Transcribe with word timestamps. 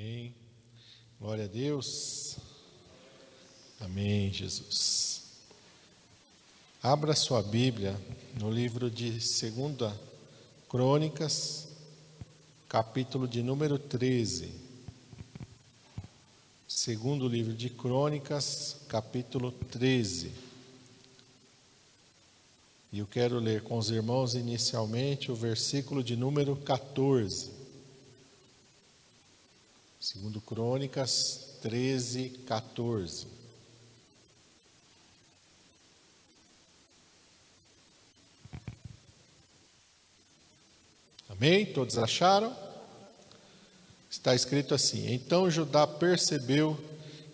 Amém. 0.00 0.34
Glória 1.20 1.44
a 1.44 1.46
Deus. 1.46 2.38
Amém, 3.78 4.32
Jesus. 4.32 5.24
Abra 6.82 7.14
sua 7.14 7.42
Bíblia 7.42 7.94
no 8.40 8.50
livro 8.50 8.90
de 8.90 9.10
2 9.10 9.92
Crônicas, 10.70 11.68
capítulo 12.66 13.28
de 13.28 13.42
número 13.42 13.78
13. 13.78 14.50
Segundo 16.66 17.28
livro 17.28 17.52
de 17.52 17.68
Crônicas, 17.68 18.78
capítulo 18.88 19.52
13. 19.52 20.32
E 22.90 23.00
eu 23.00 23.06
quero 23.06 23.38
ler 23.38 23.62
com 23.62 23.76
os 23.76 23.90
irmãos 23.90 24.34
inicialmente 24.34 25.30
o 25.30 25.34
versículo 25.34 26.02
de 26.02 26.16
número 26.16 26.56
14. 26.56 27.59
Segundo 30.00 30.40
Crônicas 30.40 31.58
13, 31.60 32.30
14. 32.46 33.26
Amém? 41.28 41.66
Todos 41.66 41.98
acharam? 41.98 42.56
Está 44.10 44.34
escrito 44.34 44.74
assim: 44.74 45.12
Então 45.12 45.50
Judá 45.50 45.86
percebeu 45.86 46.82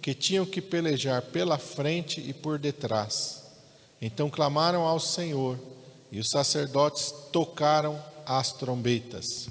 que 0.02 0.12
tinham 0.12 0.44
que 0.44 0.60
pelejar 0.60 1.22
pela 1.22 1.58
frente 1.58 2.20
e 2.20 2.34
por 2.34 2.58
detrás. 2.58 3.44
Então 4.02 4.28
clamaram 4.28 4.82
ao 4.82 4.98
Senhor, 4.98 5.56
e 6.10 6.18
os 6.18 6.30
sacerdotes 6.30 7.14
tocaram 7.30 8.02
as 8.26 8.52
trombetas. 8.52 9.48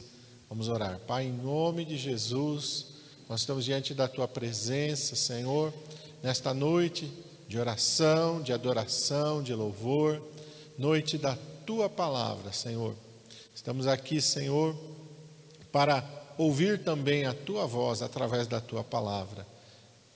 Vamos 0.50 0.68
orar. 0.68 1.00
Pai, 1.08 1.28
em 1.28 1.32
nome 1.32 1.86
de 1.86 1.98
Jesus, 1.98 2.95
nós 3.28 3.40
estamos 3.40 3.66
diante 3.66 3.94
da 3.96 4.08
tua 4.08 4.28
presença, 4.28 5.16
Senhor, 5.16 5.74
nesta 6.22 6.54
noite 6.54 7.12
de 7.48 7.58
oração, 7.58 8.40
de 8.40 8.54
adoração, 8.54 9.42
de 9.42 9.52
louvor, 9.52 10.22
noite 10.78 11.18
da 11.18 11.36
tua 11.66 11.90
palavra, 11.90 12.54
Senhor. 12.54 12.96
Estamos 13.54 13.88
aqui, 13.88 14.22
Senhor, 14.22 14.76
para 15.72 16.04
ouvir 16.38 16.84
também 16.84 17.26
a 17.26 17.34
tua 17.34 17.66
voz 17.66 18.04
através 18.04 18.46
da 18.46 18.62
tua 18.62 18.84
palavra. 18.84 19.46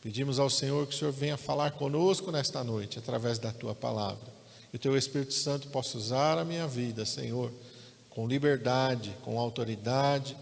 Pedimos 0.02 0.38
ao 0.38 0.50
Senhor 0.50 0.86
que 0.86 0.94
o 0.94 0.98
Senhor 0.98 1.12
venha 1.12 1.36
falar 1.36 1.72
conosco 1.72 2.32
nesta 2.32 2.64
noite 2.64 3.00
através 3.00 3.40
da 3.40 3.52
tua 3.52 3.74
palavra. 3.74 4.28
Que 4.70 4.76
o 4.76 4.80
teu 4.80 4.96
Espírito 4.96 5.34
Santo 5.34 5.68
possa 5.70 5.98
usar 5.98 6.38
a 6.38 6.46
minha 6.46 6.68
vida, 6.68 7.04
Senhor, 7.06 7.52
com 8.08 8.28
liberdade, 8.28 9.16
com 9.24 9.40
autoridade 9.40 10.38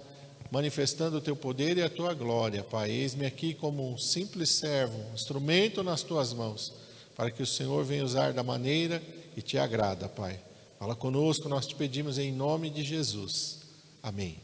manifestando 0.51 1.17
o 1.17 1.21
teu 1.21 1.35
poder 1.35 1.77
e 1.77 1.83
a 1.83 1.89
tua 1.89 2.13
glória, 2.13 2.63
Pai. 2.63 2.91
Eis-me 2.91 3.25
aqui 3.25 3.53
como 3.53 3.91
um 3.91 3.97
simples 3.97 4.49
servo, 4.51 4.97
um 5.11 5.13
instrumento 5.13 5.83
nas 5.83 6.03
tuas 6.03 6.33
mãos, 6.33 6.73
para 7.15 7.31
que 7.31 7.43
o 7.43 7.47
Senhor 7.47 7.83
venha 7.83 8.05
usar 8.05 8.33
da 8.33 8.43
maneira 8.43 9.01
que 9.33 9.41
te 9.41 9.57
agrada, 9.57 10.07
Pai. 10.07 10.39
Fala 10.79 10.95
conosco, 10.95 11.49
nós 11.49 11.65
te 11.65 11.75
pedimos 11.75 12.17
em 12.17 12.31
nome 12.31 12.69
de 12.69 12.83
Jesus. 12.83 13.59
Amém. 14.01 14.37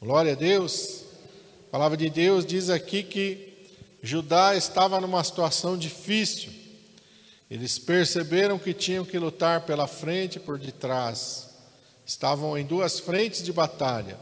Glória 0.00 0.32
a 0.32 0.36
Deus. 0.36 1.02
A 1.68 1.70
palavra 1.70 1.96
de 1.96 2.08
Deus 2.08 2.46
diz 2.46 2.70
aqui 2.70 3.02
que 3.02 3.52
Judá 4.02 4.54
estava 4.54 5.00
numa 5.00 5.24
situação 5.24 5.76
difícil. 5.76 6.52
Eles 7.50 7.78
perceberam 7.78 8.58
que 8.58 8.72
tinham 8.72 9.04
que 9.04 9.18
lutar 9.18 9.62
pela 9.62 9.86
frente 9.86 10.36
e 10.36 10.40
por 10.40 10.58
detrás. 10.58 11.50
Estavam 12.06 12.56
em 12.56 12.64
duas 12.64 13.00
frentes 13.00 13.42
de 13.42 13.52
batalha. 13.52 14.16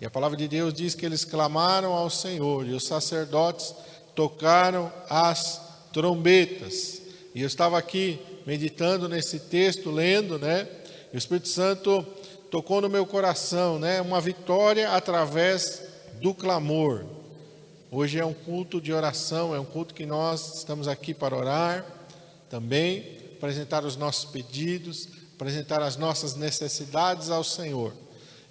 E 0.00 0.04
a 0.04 0.10
palavra 0.10 0.36
de 0.36 0.46
Deus 0.46 0.74
diz 0.74 0.94
que 0.94 1.06
eles 1.06 1.24
clamaram 1.24 1.92
ao 1.92 2.10
Senhor 2.10 2.66
e 2.66 2.72
os 2.72 2.84
sacerdotes 2.84 3.74
tocaram 4.14 4.92
as 5.08 5.60
trombetas. 5.92 7.00
E 7.34 7.40
eu 7.40 7.46
estava 7.46 7.78
aqui 7.78 8.18
meditando 8.46 9.08
nesse 9.08 9.40
texto, 9.40 9.90
lendo, 9.90 10.38
né? 10.38 10.68
E 11.12 11.16
o 11.16 11.18
Espírito 11.18 11.48
Santo 11.48 12.06
tocou 12.50 12.80
no 12.80 12.88
meu 12.88 13.06
coração, 13.06 13.78
né? 13.78 14.00
Uma 14.00 14.20
vitória 14.20 14.90
através 14.90 15.82
do 16.20 16.34
clamor. 16.34 17.04
Hoje 17.90 18.18
é 18.18 18.24
um 18.24 18.34
culto 18.34 18.80
de 18.80 18.92
oração, 18.92 19.54
é 19.54 19.60
um 19.60 19.64
culto 19.64 19.94
que 19.94 20.04
nós 20.04 20.58
estamos 20.58 20.88
aqui 20.88 21.14
para 21.14 21.36
orar 21.36 21.84
também, 22.50 23.18
apresentar 23.36 23.84
os 23.84 23.96
nossos 23.96 24.24
pedidos, 24.26 25.08
apresentar 25.34 25.82
as 25.82 25.96
nossas 25.96 26.34
necessidades 26.34 27.30
ao 27.30 27.42
Senhor. 27.42 27.92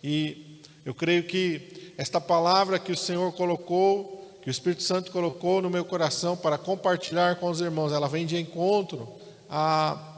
E 0.04 0.45
eu 0.86 0.94
creio 0.94 1.24
que 1.24 1.94
esta 1.98 2.22
palavra 2.22 2.78
que 2.78 2.92
o 2.92 2.98
Senhor 2.98 3.34
colocou, 3.34 4.40
que 4.42 4.50
o 4.50 4.52
Espírito 4.52 4.84
Santo 4.84 5.12
colocou 5.12 5.60
no 5.60 5.70
meu 5.70 5.84
coração 5.84 6.38
para 6.38 6.60
compartilhar 6.60 7.38
com 7.38 7.50
os 7.50 7.60
irmãos, 7.60 7.92
ela 7.92 8.08
vem 8.08 8.26
de 8.26 8.38
encontro 8.38 9.10
a 9.50 10.14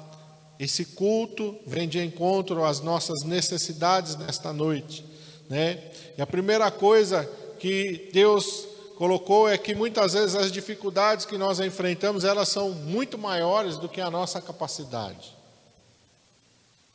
esse 0.60 0.84
culto, 0.84 1.56
vem 1.66 1.88
de 1.88 2.04
encontro 2.04 2.66
às 2.66 2.82
nossas 2.82 3.24
necessidades 3.24 4.18
nesta 4.18 4.52
noite, 4.52 5.06
né? 5.50 5.82
E 6.18 6.22
a 6.22 6.28
primeira 6.28 6.70
coisa 6.70 7.24
que 7.60 8.10
Deus 8.12 8.68
colocou 8.98 9.48
é 9.48 9.58
que 9.58 9.76
muitas 9.76 10.14
vezes 10.14 10.36
as 10.36 10.52
dificuldades 10.52 11.26
que 11.26 11.38
nós 11.38 11.60
enfrentamos, 11.60 12.26
elas 12.26 12.50
são 12.50 12.72
muito 12.72 13.18
maiores 13.18 13.78
do 13.78 13.88
que 13.88 14.02
a 14.02 14.10
nossa 14.10 14.42
capacidade. 14.42 15.38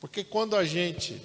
Porque 0.00 0.25
quando 0.25 0.56
a 0.56 0.65
gente 0.65 1.22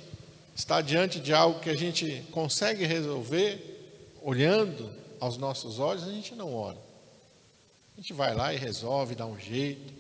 está 0.58 0.82
diante 0.82 1.20
de 1.20 1.32
algo 1.32 1.60
que 1.60 1.70
a 1.70 1.76
gente 1.76 2.26
consegue 2.32 2.84
resolver, 2.84 4.16
olhando 4.24 4.92
aos 5.20 5.38
nossos 5.38 5.78
olhos, 5.78 6.04
a 6.04 6.12
gente 6.12 6.34
não 6.34 6.52
ora. 6.52 6.80
A 7.96 8.02
gente 8.02 8.12
vai 8.12 8.34
lá 8.34 8.52
e 8.52 8.58
resolve, 8.58 9.14
dá 9.14 9.28
um 9.28 9.40
jeito. 9.40 9.94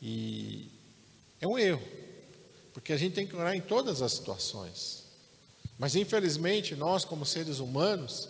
E 0.00 0.70
é 1.40 1.48
um 1.48 1.58
erro, 1.58 1.82
porque 2.72 2.92
a 2.92 2.96
gente 2.96 3.14
tem 3.14 3.26
que 3.26 3.34
orar 3.34 3.54
em 3.56 3.60
todas 3.60 4.00
as 4.00 4.12
situações. 4.12 5.02
Mas 5.76 5.96
infelizmente, 5.96 6.76
nós, 6.76 7.04
como 7.04 7.26
seres 7.26 7.58
humanos, 7.58 8.28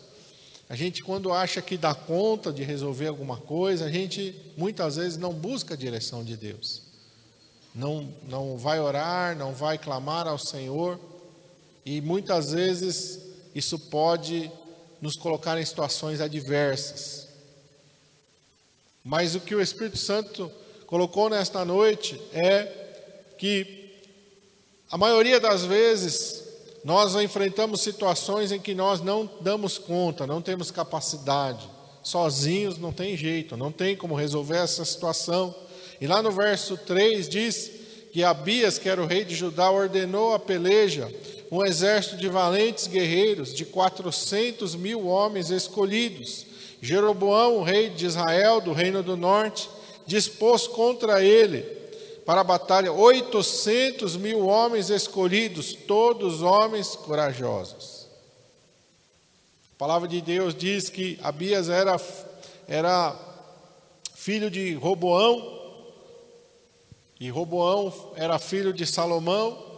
a 0.71 0.75
gente, 0.75 1.03
quando 1.03 1.33
acha 1.33 1.61
que 1.61 1.77
dá 1.77 1.95
conta 1.95 2.51
de 2.51 2.63
resolver 2.63 3.09
alguma 3.09 3.37
coisa, 3.37 3.85
a 3.85 3.91
gente 3.91 4.35
muitas 4.57 4.97
vezes 4.97 5.19
não 5.19 5.35
busca 5.35 5.75
a 5.75 5.77
direção 5.77 6.25
de 6.25 6.37
Deus. 6.37 6.83
Não, 7.75 8.11
não 8.27 8.57
vai 8.57 8.81
orar, 8.81 9.37
não 9.37 9.53
vai 9.53 9.77
clamar 9.77 10.27
ao 10.27 10.39
Senhor. 10.39 11.10
E 11.85 12.01
muitas 12.01 12.53
vezes 12.53 13.21
isso 13.55 13.79
pode 13.79 14.51
nos 15.01 15.17
colocar 15.17 15.59
em 15.61 15.65
situações 15.65 16.21
adversas. 16.21 17.29
Mas 19.03 19.35
o 19.35 19.41
que 19.41 19.55
o 19.55 19.61
Espírito 19.61 19.97
Santo 19.97 20.51
colocou 20.87 21.31
nesta 21.31 21.65
noite 21.65 22.21
é 22.33 22.65
que 23.39 23.95
a 24.91 24.99
maioria 24.99 25.41
das 25.41 25.65
vezes 25.65 26.45
nós 26.85 27.15
enfrentamos 27.15 27.81
situações 27.81 28.53
em 28.53 28.61
que 28.61 28.75
nós 28.75 29.01
não 29.01 29.29
damos 29.41 29.79
conta, 29.79 30.27
não 30.27 30.43
temos 30.43 30.71
capacidade. 30.71 31.69
Sozinhos 32.03 32.79
não 32.79 32.93
tem 32.93 33.17
jeito, 33.17 33.57
não 33.57 33.71
tem 33.71 33.97
como 33.97 34.15
resolver 34.15 34.57
essa 34.57 34.85
situação. 34.85 35.55
E 36.01 36.07
lá 36.07 36.23
no 36.23 36.31
verso 36.31 36.77
3 36.77 37.29
diz 37.29 37.71
que 38.13 38.25
Abias, 38.25 38.79
que 38.79 38.89
era 38.89 39.03
o 39.03 39.07
rei 39.07 39.25
de 39.25 39.35
Judá, 39.35 39.71
ordenou 39.71 40.35
a 40.35 40.39
peleja 40.39 41.11
um 41.51 41.65
exército 41.65 42.17
de 42.17 42.29
valentes 42.29 42.87
guerreiros, 42.87 43.53
de 43.53 43.65
quatrocentos 43.65 44.75
mil 44.75 45.07
homens 45.07 45.51
escolhidos. 45.51 46.47
Jeroboão, 46.81 47.59
o 47.59 47.63
rei 47.63 47.91
de 47.91 48.07
Israel, 48.07 48.61
do 48.61 48.73
reino 48.73 49.03
do 49.03 49.17
norte, 49.17 49.69
dispôs 50.07 50.67
contra 50.67 51.23
ele 51.23 51.63
para 52.25 52.43
a 52.43 52.45
batalha 52.45 52.93
oitocentos 52.93 54.17
mil 54.17 54.47
homens 54.47 54.89
escolhidos, 54.91 55.73
todos 55.73 56.43
homens 56.43 56.95
corajosos. 56.95 58.07
A 59.75 59.79
palavra 59.79 60.07
de 60.07 60.21
Deus 60.21 60.55
diz 60.55 60.89
que 60.89 61.19
Abias 61.23 61.69
era, 61.69 62.01
era 62.69 63.17
filho 64.15 64.51
de 64.51 64.75
Roboão, 64.75 65.59
e 67.19 67.29
Roboão 67.29 67.93
era 68.15 68.39
filho 68.39 68.73
de 68.73 68.87
Salomão, 68.87 69.70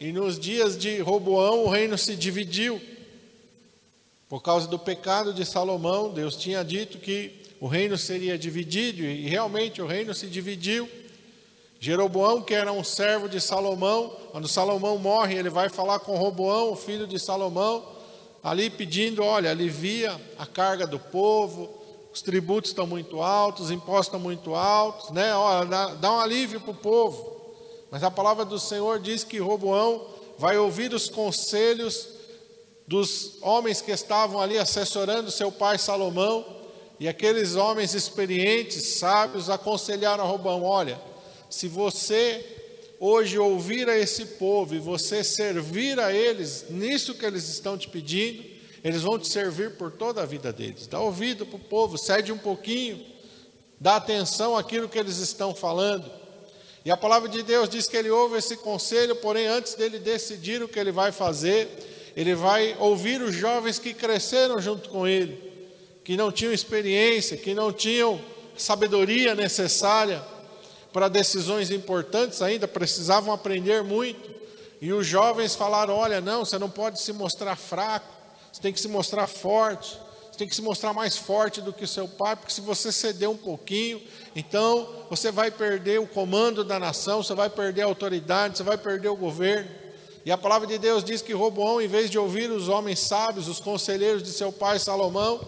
e 0.00 0.12
nos 0.12 0.38
dias 0.38 0.76
de 0.76 0.98
Roboão 1.00 1.64
o 1.64 1.68
reino 1.68 1.96
se 1.96 2.14
dividiu. 2.16 2.80
Por 4.28 4.42
causa 4.42 4.66
do 4.66 4.78
pecado 4.78 5.32
de 5.32 5.44
Salomão, 5.44 6.12
Deus 6.12 6.36
tinha 6.36 6.64
dito 6.64 6.98
que 6.98 7.32
o 7.60 7.66
reino 7.66 7.96
seria 7.96 8.36
dividido, 8.36 9.02
e 9.02 9.28
realmente 9.28 9.80
o 9.80 9.86
reino 9.86 10.14
se 10.14 10.26
dividiu. 10.26 10.88
Jeroboão, 11.78 12.42
que 12.42 12.54
era 12.54 12.72
um 12.72 12.82
servo 12.82 13.28
de 13.28 13.40
Salomão, 13.40 14.14
quando 14.32 14.48
Salomão 14.48 14.98
morre, 14.98 15.36
ele 15.36 15.48
vai 15.48 15.68
falar 15.68 16.00
com 16.00 16.16
Roboão, 16.16 16.72
o 16.72 16.76
filho 16.76 17.06
de 17.06 17.18
Salomão, 17.18 17.86
ali 18.42 18.68
pedindo: 18.68 19.22
olha, 19.22 19.50
alivia 19.50 20.18
a 20.38 20.46
carga 20.46 20.86
do 20.86 20.98
povo, 20.98 21.70
os 22.12 22.22
tributos 22.22 22.70
estão 22.70 22.86
muito 22.86 23.22
altos, 23.22 23.66
os 23.66 23.70
impostos 23.70 24.06
estão 24.06 24.20
muito 24.20 24.54
altos, 24.54 25.10
né? 25.10 25.34
Olha, 25.34 25.66
dá, 25.66 25.94
dá 25.94 26.12
um 26.12 26.20
alívio 26.20 26.60
para 26.60 26.70
o 26.70 26.74
povo. 26.74 27.35
Mas 27.90 28.02
a 28.02 28.10
palavra 28.10 28.44
do 28.44 28.58
Senhor 28.58 28.98
diz 28.98 29.24
que 29.24 29.38
Roboão 29.38 30.06
vai 30.38 30.58
ouvir 30.58 30.92
os 30.92 31.08
conselhos 31.08 32.08
dos 32.86 33.38
homens 33.42 33.80
que 33.80 33.90
estavam 33.90 34.40
ali 34.40 34.58
assessorando 34.58 35.30
seu 35.30 35.50
pai 35.50 35.78
Salomão, 35.78 36.44
e 36.98 37.08
aqueles 37.08 37.56
homens 37.56 37.94
experientes, 37.94 38.98
sábios, 38.98 39.50
aconselharam 39.50 40.24
a 40.24 40.26
Robão: 40.26 40.62
olha, 40.62 40.98
se 41.50 41.68
você 41.68 42.44
hoje 42.98 43.38
ouvir 43.38 43.88
a 43.88 43.96
esse 43.96 44.24
povo 44.24 44.74
e 44.74 44.78
você 44.78 45.22
servir 45.22 46.00
a 46.00 46.12
eles 46.12 46.66
nisso 46.70 47.14
que 47.14 47.26
eles 47.26 47.48
estão 47.48 47.76
te 47.76 47.88
pedindo, 47.88 48.42
eles 48.82 49.02
vão 49.02 49.18
te 49.18 49.28
servir 49.28 49.76
por 49.76 49.90
toda 49.90 50.22
a 50.22 50.26
vida 50.26 50.52
deles. 50.52 50.86
Dá 50.86 51.00
ouvido 51.00 51.44
para 51.44 51.56
o 51.56 51.60
povo, 51.60 51.98
cede 51.98 52.32
um 52.32 52.38
pouquinho, 52.38 53.04
dá 53.78 53.96
atenção 53.96 54.56
àquilo 54.56 54.88
que 54.88 54.98
eles 54.98 55.18
estão 55.18 55.54
falando. 55.54 56.10
E 56.86 56.90
a 56.92 56.96
palavra 56.96 57.28
de 57.28 57.42
Deus 57.42 57.68
diz 57.68 57.88
que 57.88 57.96
ele 57.96 58.10
ouve 58.10 58.38
esse 58.38 58.58
conselho, 58.58 59.16
porém, 59.16 59.48
antes 59.48 59.74
dele 59.74 59.98
decidir 59.98 60.62
o 60.62 60.68
que 60.68 60.78
ele 60.78 60.92
vai 60.92 61.10
fazer, 61.10 61.68
ele 62.16 62.32
vai 62.32 62.76
ouvir 62.78 63.20
os 63.20 63.34
jovens 63.34 63.80
que 63.80 63.92
cresceram 63.92 64.60
junto 64.60 64.88
com 64.88 65.04
ele, 65.04 65.36
que 66.04 66.16
não 66.16 66.30
tinham 66.30 66.52
experiência, 66.52 67.36
que 67.36 67.54
não 67.54 67.72
tinham 67.72 68.20
sabedoria 68.56 69.34
necessária 69.34 70.22
para 70.92 71.08
decisões 71.08 71.72
importantes 71.72 72.40
ainda, 72.40 72.68
precisavam 72.68 73.34
aprender 73.34 73.82
muito. 73.82 74.30
E 74.80 74.92
os 74.92 75.04
jovens 75.04 75.56
falaram: 75.56 75.96
olha, 75.96 76.20
não, 76.20 76.44
você 76.44 76.56
não 76.56 76.70
pode 76.70 77.00
se 77.00 77.12
mostrar 77.12 77.56
fraco, 77.56 78.14
você 78.52 78.62
tem 78.62 78.72
que 78.72 78.80
se 78.80 78.86
mostrar 78.86 79.26
forte, 79.26 79.98
você 80.36 80.40
tem 80.40 80.48
que 80.48 80.54
se 80.54 80.60
mostrar 80.60 80.92
mais 80.92 81.16
forte 81.16 81.62
do 81.62 81.72
que 81.72 81.84
o 81.84 81.88
seu 81.88 82.06
pai, 82.06 82.36
porque 82.36 82.52
se 82.52 82.60
você 82.60 82.92
ceder 82.92 83.30
um 83.30 83.36
pouquinho, 83.36 84.02
então 84.34 84.86
você 85.08 85.32
vai 85.32 85.50
perder 85.50 85.98
o 85.98 86.06
comando 86.06 86.62
da 86.62 86.78
nação, 86.78 87.22
você 87.22 87.34
vai 87.34 87.48
perder 87.48 87.82
a 87.82 87.86
autoridade, 87.86 88.58
você 88.58 88.62
vai 88.62 88.76
perder 88.76 89.08
o 89.08 89.16
governo. 89.16 89.70
E 90.26 90.30
a 90.30 90.36
palavra 90.36 90.66
de 90.66 90.76
Deus 90.76 91.02
diz 91.02 91.22
que 91.22 91.32
Roboão, 91.32 91.80
em 91.80 91.88
vez 91.88 92.10
de 92.10 92.18
ouvir 92.18 92.50
os 92.50 92.68
homens 92.68 92.98
sábios, 92.98 93.48
os 93.48 93.60
conselheiros 93.60 94.22
de 94.22 94.28
seu 94.28 94.52
pai 94.52 94.78
Salomão, 94.78 95.40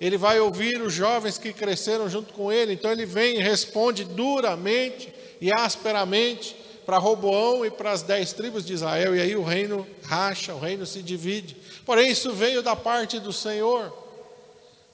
ele 0.00 0.16
vai 0.16 0.40
ouvir 0.40 0.80
os 0.80 0.94
jovens 0.94 1.36
que 1.36 1.52
cresceram 1.52 2.08
junto 2.08 2.32
com 2.32 2.50
ele. 2.50 2.72
Então 2.72 2.90
ele 2.90 3.04
vem 3.04 3.36
e 3.36 3.42
responde 3.42 4.02
duramente 4.02 5.12
e 5.42 5.52
asperamente 5.52 6.56
para 6.86 6.96
Roboão 6.96 7.66
e 7.66 7.70
para 7.70 7.92
as 7.92 8.00
dez 8.00 8.32
tribos 8.32 8.64
de 8.64 8.72
Israel. 8.72 9.14
E 9.14 9.20
aí 9.20 9.36
o 9.36 9.42
reino 9.42 9.86
racha, 10.02 10.54
o 10.54 10.58
reino 10.58 10.86
se 10.86 11.02
divide. 11.02 11.54
Porém, 11.84 12.10
isso 12.10 12.32
veio 12.32 12.62
da 12.62 12.74
parte 12.74 13.20
do 13.20 13.32
Senhor. 13.32 14.00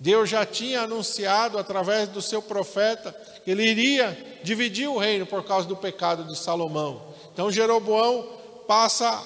Deus 0.00 0.30
já 0.30 0.46
tinha 0.46 0.82
anunciado 0.82 1.58
através 1.58 2.08
do 2.08 2.22
seu 2.22 2.40
profeta 2.40 3.14
que 3.44 3.50
ele 3.50 3.64
iria 3.64 4.40
dividir 4.42 4.88
o 4.88 4.98
reino 4.98 5.26
por 5.26 5.44
causa 5.44 5.66
do 5.66 5.76
pecado 5.76 6.24
de 6.24 6.38
Salomão. 6.38 7.02
Então 7.32 7.50
Jeroboão 7.50 8.26
passa 8.66 9.20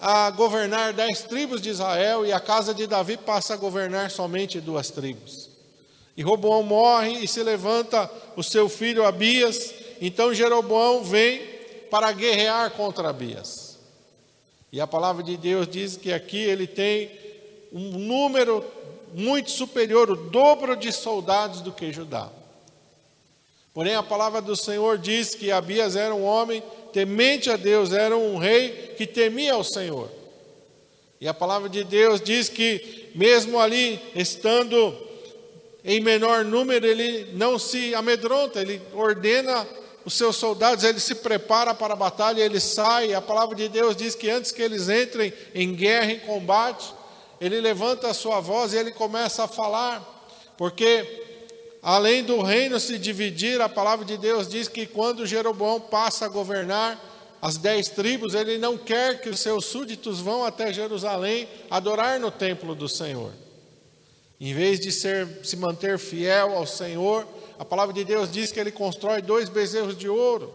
a 0.00 0.30
governar 0.30 0.92
dez 0.92 1.22
tribos 1.22 1.60
de 1.60 1.70
Israel 1.70 2.26
e 2.26 2.32
a 2.32 2.40
casa 2.40 2.74
de 2.74 2.86
Davi 2.86 3.16
passa 3.16 3.54
a 3.54 3.56
governar 3.56 4.10
somente 4.10 4.60
duas 4.60 4.90
tribos. 4.90 5.48
E 6.16 6.22
Roboão 6.22 6.62
morre 6.62 7.24
e 7.24 7.28
se 7.28 7.42
levanta 7.42 8.10
o 8.36 8.42
seu 8.42 8.68
filho 8.68 9.04
Abias. 9.04 9.72
Então 10.00 10.34
Jeroboão 10.34 11.02
vem 11.02 11.40
para 11.90 12.12
guerrear 12.12 12.70
contra 12.72 13.10
Abias. 13.10 13.78
E 14.70 14.80
a 14.80 14.86
palavra 14.86 15.22
de 15.22 15.36
Deus 15.36 15.68
diz 15.68 15.96
que 15.96 16.12
aqui 16.12 16.38
ele 16.38 16.66
tem 16.66 17.10
um 17.72 17.98
número 17.98 18.64
muito 19.12 19.50
superior, 19.50 20.10
o 20.10 20.16
dobro 20.16 20.76
de 20.76 20.92
soldados 20.92 21.60
do 21.60 21.72
que 21.72 21.92
Judá. 21.92 22.30
Porém, 23.74 23.94
a 23.94 24.02
palavra 24.02 24.42
do 24.42 24.54
Senhor 24.54 24.98
diz 24.98 25.34
que 25.34 25.50
Abias 25.50 25.96
era 25.96 26.14
um 26.14 26.24
homem 26.24 26.62
temente 26.92 27.50
a 27.50 27.56
Deus, 27.56 27.92
era 27.92 28.16
um 28.16 28.36
rei 28.36 28.94
que 28.96 29.06
temia 29.06 29.54
ao 29.54 29.64
Senhor. 29.64 30.10
E 31.20 31.26
a 31.26 31.32
palavra 31.32 31.68
de 31.68 31.82
Deus 31.84 32.20
diz 32.20 32.48
que, 32.48 33.10
mesmo 33.14 33.58
ali, 33.58 34.00
estando 34.14 34.94
em 35.84 36.00
menor 36.00 36.44
número, 36.44 36.84
ele 36.84 37.32
não 37.32 37.58
se 37.58 37.94
amedronta, 37.94 38.60
ele 38.60 38.82
ordena 38.92 39.66
os 40.04 40.14
seus 40.14 40.36
soldados, 40.36 40.84
ele 40.84 41.00
se 41.00 41.14
prepara 41.14 41.74
para 41.74 41.94
a 41.94 41.96
batalha, 41.96 42.42
ele 42.42 42.60
sai. 42.60 43.14
A 43.14 43.22
palavra 43.22 43.54
de 43.54 43.68
Deus 43.68 43.96
diz 43.96 44.14
que 44.14 44.28
antes 44.28 44.52
que 44.52 44.60
eles 44.60 44.88
entrem 44.88 45.32
em 45.54 45.74
guerra, 45.74 46.12
em 46.12 46.18
combate, 46.20 46.92
ele 47.42 47.60
levanta 47.60 48.06
a 48.06 48.14
sua 48.14 48.38
voz 48.38 48.72
e 48.72 48.76
ele 48.76 48.92
começa 48.92 49.42
a 49.42 49.48
falar, 49.48 50.00
porque 50.56 51.74
além 51.82 52.22
do 52.22 52.40
reino 52.40 52.78
se 52.78 52.96
dividir, 52.96 53.60
a 53.60 53.68
palavra 53.68 54.04
de 54.04 54.16
Deus 54.16 54.46
diz 54.46 54.68
que 54.68 54.86
quando 54.86 55.26
Jeroboão 55.26 55.80
passa 55.80 56.26
a 56.26 56.28
governar 56.28 57.02
as 57.42 57.56
dez 57.56 57.88
tribos, 57.88 58.34
ele 58.34 58.58
não 58.58 58.78
quer 58.78 59.20
que 59.20 59.28
os 59.28 59.40
seus 59.40 59.64
súditos 59.64 60.20
vão 60.20 60.44
até 60.44 60.72
Jerusalém 60.72 61.48
adorar 61.68 62.20
no 62.20 62.30
templo 62.30 62.76
do 62.76 62.88
Senhor. 62.88 63.32
Em 64.40 64.54
vez 64.54 64.78
de 64.78 64.92
ser, 64.92 65.40
se 65.42 65.56
manter 65.56 65.98
fiel 65.98 66.56
ao 66.56 66.64
Senhor, 66.64 67.26
a 67.58 67.64
palavra 67.64 67.92
de 67.92 68.04
Deus 68.04 68.30
diz 68.30 68.52
que 68.52 68.60
ele 68.60 68.70
constrói 68.70 69.20
dois 69.20 69.48
bezerros 69.48 69.98
de 69.98 70.08
ouro, 70.08 70.54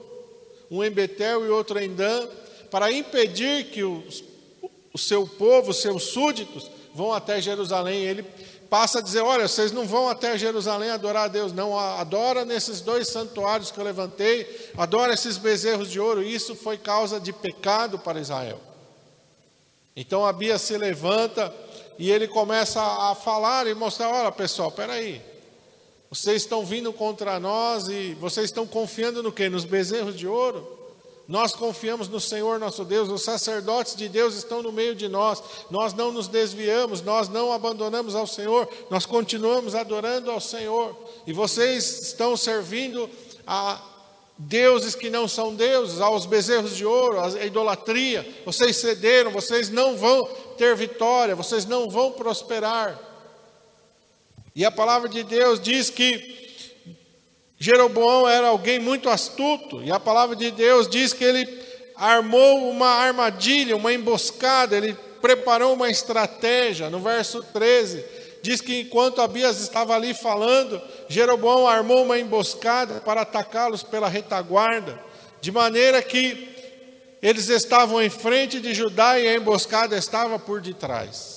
um 0.72 0.82
em 0.82 0.90
Betel 0.90 1.46
e 1.46 1.50
outro 1.50 1.78
em 1.80 1.94
Dan, 1.94 2.30
para 2.72 2.90
impedir 2.94 3.66
que 3.66 3.84
os, 3.84 4.24
o 4.94 4.98
seu 4.98 5.28
povo, 5.28 5.72
os 5.72 5.82
seus 5.82 6.04
súditos, 6.06 6.77
vão 6.98 7.14
até 7.14 7.40
Jerusalém. 7.40 8.02
Ele 8.02 8.24
passa 8.70 8.98
a 8.98 9.02
dizer: 9.02 9.22
Olha, 9.22 9.48
vocês 9.48 9.72
não 9.72 9.86
vão 9.86 10.10
até 10.10 10.36
Jerusalém 10.38 10.90
adorar 10.90 11.26
a 11.26 11.28
Deus, 11.28 11.54
não. 11.54 11.78
Adora 11.78 12.44
nesses 12.44 12.82
dois 12.82 13.08
santuários 13.08 13.70
que 13.70 13.80
eu 13.80 13.84
levantei, 13.84 14.72
adora 14.76 15.14
esses 15.14 15.38
bezerros 15.38 15.92
de 15.92 16.00
ouro. 16.00 16.24
Isso 16.24 16.56
foi 16.56 16.78
causa 16.78 17.20
de 17.20 17.32
pecado 17.32 18.00
para 18.00 18.20
Israel. 18.20 18.60
Então 19.96 20.26
Abias 20.26 20.64
se 20.64 20.76
levanta 20.76 21.54
e 22.00 22.12
ele 22.12 22.28
começa 22.28 22.82
a 22.82 23.14
falar 23.14 23.68
e 23.68 23.76
mostrar: 23.76 24.10
Olha, 24.10 24.32
pessoal, 24.32 24.72
peraí. 24.72 25.22
Vocês 26.10 26.44
estão 26.44 26.66
vindo 26.66 26.92
contra 26.94 27.38
nós 27.38 27.90
e 27.90 28.14
vocês 28.14 28.46
estão 28.46 28.66
confiando 28.66 29.22
no 29.22 29.32
que? 29.32 29.50
Nos 29.50 29.66
bezerros 29.66 30.18
de 30.18 30.26
ouro? 30.26 30.77
Nós 31.28 31.54
confiamos 31.54 32.08
no 32.08 32.22
Senhor 32.22 32.58
nosso 32.58 32.86
Deus, 32.86 33.10
os 33.10 33.24
sacerdotes 33.24 33.96
de 33.96 34.08
Deus 34.08 34.36
estão 34.36 34.64
no 34.64 34.72
meio 34.72 34.96
de 34.96 35.10
nós, 35.10 35.44
nós 35.70 35.94
não 35.94 36.10
nos 36.12 36.30
desviamos, 36.30 37.02
nós 37.02 37.28
não 37.28 37.52
abandonamos 37.52 38.16
ao 38.16 38.26
Senhor, 38.26 38.68
nós 38.90 39.06
continuamos 39.06 39.76
adorando 39.76 40.32
ao 40.32 40.40
Senhor, 40.40 40.96
e 41.26 41.34
vocês 41.34 42.02
estão 42.02 42.38
servindo 42.38 43.10
a 43.46 43.82
deuses 44.38 44.96
que 44.96 45.10
não 45.10 45.28
são 45.28 45.54
deuses, 45.54 46.00
aos 46.00 46.26
bezerros 46.26 46.78
de 46.78 46.86
ouro, 46.86 47.20
à 47.20 47.46
idolatria, 47.46 48.26
vocês 48.46 48.78
cederam, 48.78 49.32
vocês 49.32 49.70
não 49.70 49.98
vão 49.98 50.26
ter 50.58 50.76
vitória, 50.78 51.36
vocês 51.36 51.66
não 51.66 51.90
vão 51.90 52.14
prosperar. 52.14 52.98
E 54.56 54.64
a 54.64 54.72
palavra 54.72 55.10
de 55.10 55.24
Deus 55.24 55.60
diz 55.60 55.90
que 55.90 56.47
Jeroboão 57.60 58.28
era 58.28 58.48
alguém 58.48 58.80
muito 58.80 59.10
astuto, 59.10 59.82
e 59.84 59.92
a 59.92 60.00
palavra 60.00 60.36
de 60.36 60.52
Deus 60.52 60.88
diz 60.88 61.12
que 61.12 61.24
ele 61.24 61.48
armou 61.96 62.70
uma 62.70 62.88
armadilha, 62.88 63.76
uma 63.76 63.92
emboscada, 63.92 64.78
ele 64.78 64.96
preparou 65.22 65.74
uma 65.74 65.90
estratégia. 65.90 66.90
No 66.90 67.00
verso 67.00 67.42
13, 67.42 68.06
diz 68.44 68.62
que 68.62 68.82
enquanto 68.82 69.22
Abias 69.22 69.60
estava 69.60 69.96
ali 69.96 70.14
falando, 70.14 70.80
Jeroboão 71.10 71.68
armou 71.68 72.04
uma 72.04 72.20
emboscada 72.20 73.02
para 73.02 73.22
atacá-los 73.22 73.82
pela 73.82 74.08
retaguarda, 74.08 75.00
de 75.42 75.52
maneira 75.52 76.02
que 76.02 76.56
eles 77.22 77.50
estavam 77.50 78.02
em 78.02 78.10
frente 78.10 78.60
de 78.60 78.74
Judá 78.76 79.20
e 79.20 79.28
a 79.28 79.36
emboscada 79.36 79.98
estava 79.98 80.38
por 80.38 80.62
detrás. 80.62 81.37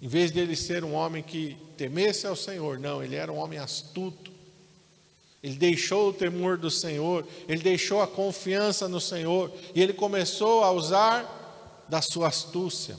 Em 0.00 0.08
vez 0.08 0.30
de 0.30 0.38
ele 0.38 0.54
ser 0.54 0.84
um 0.84 0.94
homem 0.94 1.22
que 1.22 1.56
temesse 1.76 2.26
ao 2.26 2.36
Senhor, 2.36 2.78
não, 2.78 3.02
ele 3.02 3.16
era 3.16 3.32
um 3.32 3.36
homem 3.36 3.58
astuto 3.58 4.38
ele 5.42 5.54
deixou 5.54 6.08
o 6.08 6.12
temor 6.12 6.58
do 6.58 6.70
Senhor, 6.70 7.24
ele 7.48 7.62
deixou 7.62 8.02
a 8.02 8.06
confiança 8.06 8.88
no 8.88 9.00
Senhor 9.00 9.52
e 9.74 9.80
ele 9.80 9.92
começou 9.92 10.64
a 10.64 10.72
usar 10.72 11.86
da 11.88 12.02
sua 12.02 12.28
astúcia, 12.28 12.96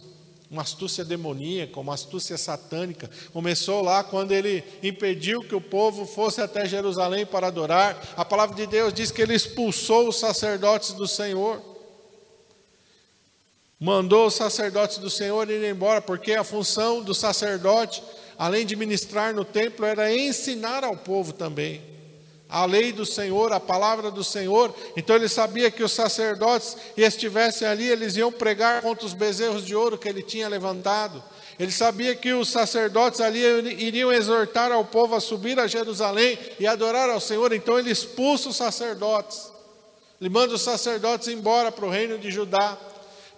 uma 0.50 0.62
astúcia 0.62 1.04
demoníaca, 1.04 1.80
uma 1.80 1.94
astúcia 1.94 2.38
satânica. 2.38 3.10
Começou 3.34 3.84
lá 3.84 4.04
quando 4.04 4.32
ele 4.32 4.64
impediu 4.82 5.42
que 5.42 5.54
o 5.54 5.62
povo 5.62 6.06
fosse 6.06 6.42
até 6.42 6.66
Jerusalém 6.66 7.26
para 7.26 7.48
adorar. 7.48 8.14
A 8.16 8.24
palavra 8.24 8.56
de 8.56 8.66
Deus 8.66 8.94
diz 8.94 9.12
que 9.12 9.22
ele 9.22 9.36
expulsou 9.36 10.08
os 10.08 10.18
sacerdotes 10.18 10.94
do 10.94 11.08
Senhor. 11.08 11.62
Mandou 13.80 14.28
os 14.28 14.36
sacerdotes 14.36 14.98
do 14.98 15.10
Senhor 15.10 15.50
ir 15.50 15.64
embora, 15.70 16.02
porque 16.02 16.34
a 16.34 16.44
função 16.44 17.02
do 17.02 17.14
sacerdote, 17.14 18.04
além 18.38 18.66
de 18.66 18.76
ministrar 18.76 19.34
no 19.34 19.46
templo, 19.46 19.86
era 19.86 20.14
ensinar 20.14 20.84
ao 20.84 20.98
povo 20.98 21.32
também 21.32 21.90
a 22.50 22.66
lei 22.66 22.92
do 22.92 23.06
Senhor, 23.06 23.54
a 23.54 23.60
palavra 23.60 24.10
do 24.10 24.24
Senhor. 24.24 24.74
Então 24.98 25.16
ele 25.16 25.30
sabia 25.30 25.70
que 25.70 25.84
os 25.84 25.92
sacerdotes 25.92 26.76
estivessem 26.98 27.68
ali, 27.68 27.88
eles 27.88 28.18
iam 28.18 28.32
pregar 28.32 28.82
contra 28.82 29.06
os 29.06 29.14
bezerros 29.14 29.64
de 29.64 29.76
ouro 29.76 30.00
que 30.00 30.10
ele 30.10 30.24
tinha 30.24 30.50
levantado. 30.50 31.24
Ele 31.60 31.72
sabia 31.72 32.16
que 32.16 32.34
os 32.34 32.50
sacerdotes 32.50 33.22
ali 33.22 33.42
iriam 33.84 34.12
exortar 34.12 34.72
ao 34.72 34.84
povo 34.84 35.14
a 35.14 35.20
subir 35.20 35.60
a 35.60 35.68
Jerusalém 35.68 36.40
e 36.60 36.66
adorar 36.66 37.10
ao 37.10 37.20
Senhor. 37.20 37.54
Então 37.54 37.78
ele 37.78 37.92
expulsa 37.92 38.50
os 38.50 38.58
sacerdotes. 38.58 39.52
Ele 40.20 40.30
manda 40.30 40.56
os 40.56 40.62
sacerdotes 40.62 41.28
embora 41.28 41.72
para 41.72 41.86
o 41.86 41.90
reino 41.90 42.18
de 42.18 42.32
Judá, 42.32 42.78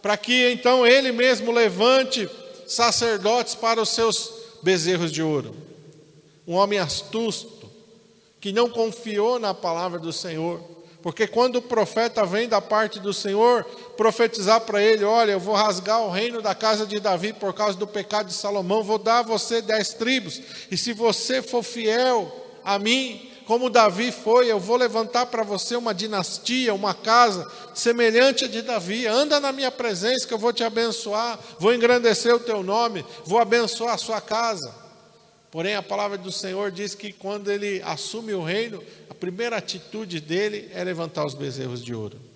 para 0.02 0.18
que 0.18 0.52
então 0.52 0.86
ele 0.86 1.12
mesmo 1.12 1.52
levante 1.52 2.30
sacerdotes 2.68 3.56
para 3.56 3.82
os 3.82 3.90
seus 3.90 4.32
bezerros 4.62 5.12
de 5.12 5.22
ouro. 5.22 5.56
Um 6.48 6.56
homem 6.56 6.80
astuto, 6.80 7.70
que 8.40 8.52
não 8.52 8.70
confiou 8.70 9.38
na 9.38 9.54
palavra 9.54 10.00
do 10.00 10.12
Senhor, 10.12 10.60
porque 11.02 11.28
quando 11.28 11.58
o 11.58 11.62
profeta 11.62 12.26
vem 12.26 12.48
da 12.48 12.62
parte 12.62 13.00
do 13.00 13.14
Senhor 13.14 13.64
profetizar 13.98 14.62
para 14.62 14.82
ele: 14.82 15.04
Olha, 15.04 15.32
eu 15.32 15.40
vou 15.40 15.56
rasgar 15.56 16.02
o 16.02 16.10
reino 16.10 16.42
da 16.42 16.54
casa 16.54 16.86
de 16.86 17.00
Davi 17.00 17.34
por 17.34 17.54
causa 17.54 17.78
do 17.78 17.88
pecado 17.88 18.28
de 18.28 18.34
Salomão, 18.34 18.84
vou 18.84 18.98
dar 18.98 19.20
a 19.20 19.24
você 19.24 19.62
dez 19.62 19.94
tribos, 19.94 20.42
e 20.70 20.78
se 20.78 20.94
você 20.94 21.42
for 21.42 21.64
fiel 21.64 22.32
a 22.64 22.78
mim, 22.78 23.31
como 23.46 23.70
Davi 23.70 24.12
foi, 24.12 24.52
eu 24.52 24.60
vou 24.60 24.78
levantar 24.78 25.26
para 25.26 25.44
você 25.44 25.76
uma 25.76 25.94
dinastia, 25.94 26.74
uma 26.74 26.94
casa 26.94 27.50
semelhante 27.74 28.46
a 28.46 28.48
de 28.48 28.62
Davi. 28.62 29.08
Anda 29.08 29.40
na 29.40 29.52
minha 29.52 29.72
presença 29.72 30.28
que 30.28 30.34
eu 30.34 30.38
vou 30.38 30.54
te 30.54 30.64
abençoar, 30.64 31.40
vou 31.60 31.74
engrandecer 31.74 32.34
o 32.34 32.40
teu 32.40 32.64
nome, 32.64 33.06
vou 33.26 33.40
abençoar 33.40 33.94
a 33.94 33.98
sua 33.98 34.22
casa. 34.22 34.74
Porém, 35.52 35.76
a 35.76 35.84
palavra 35.84 36.18
do 36.18 36.32
Senhor 36.32 36.72
diz 36.72 36.96
que 36.96 37.12
quando 37.12 37.52
ele 37.52 37.82
assume 37.84 38.34
o 38.34 38.44
reino, 38.44 38.82
a 39.10 39.14
primeira 39.14 39.58
atitude 39.58 40.22
dele 40.22 40.72
é 40.74 40.82
levantar 40.84 41.26
os 41.26 41.34
bezerros 41.34 41.84
de 41.84 41.94
ouro. 41.94 42.31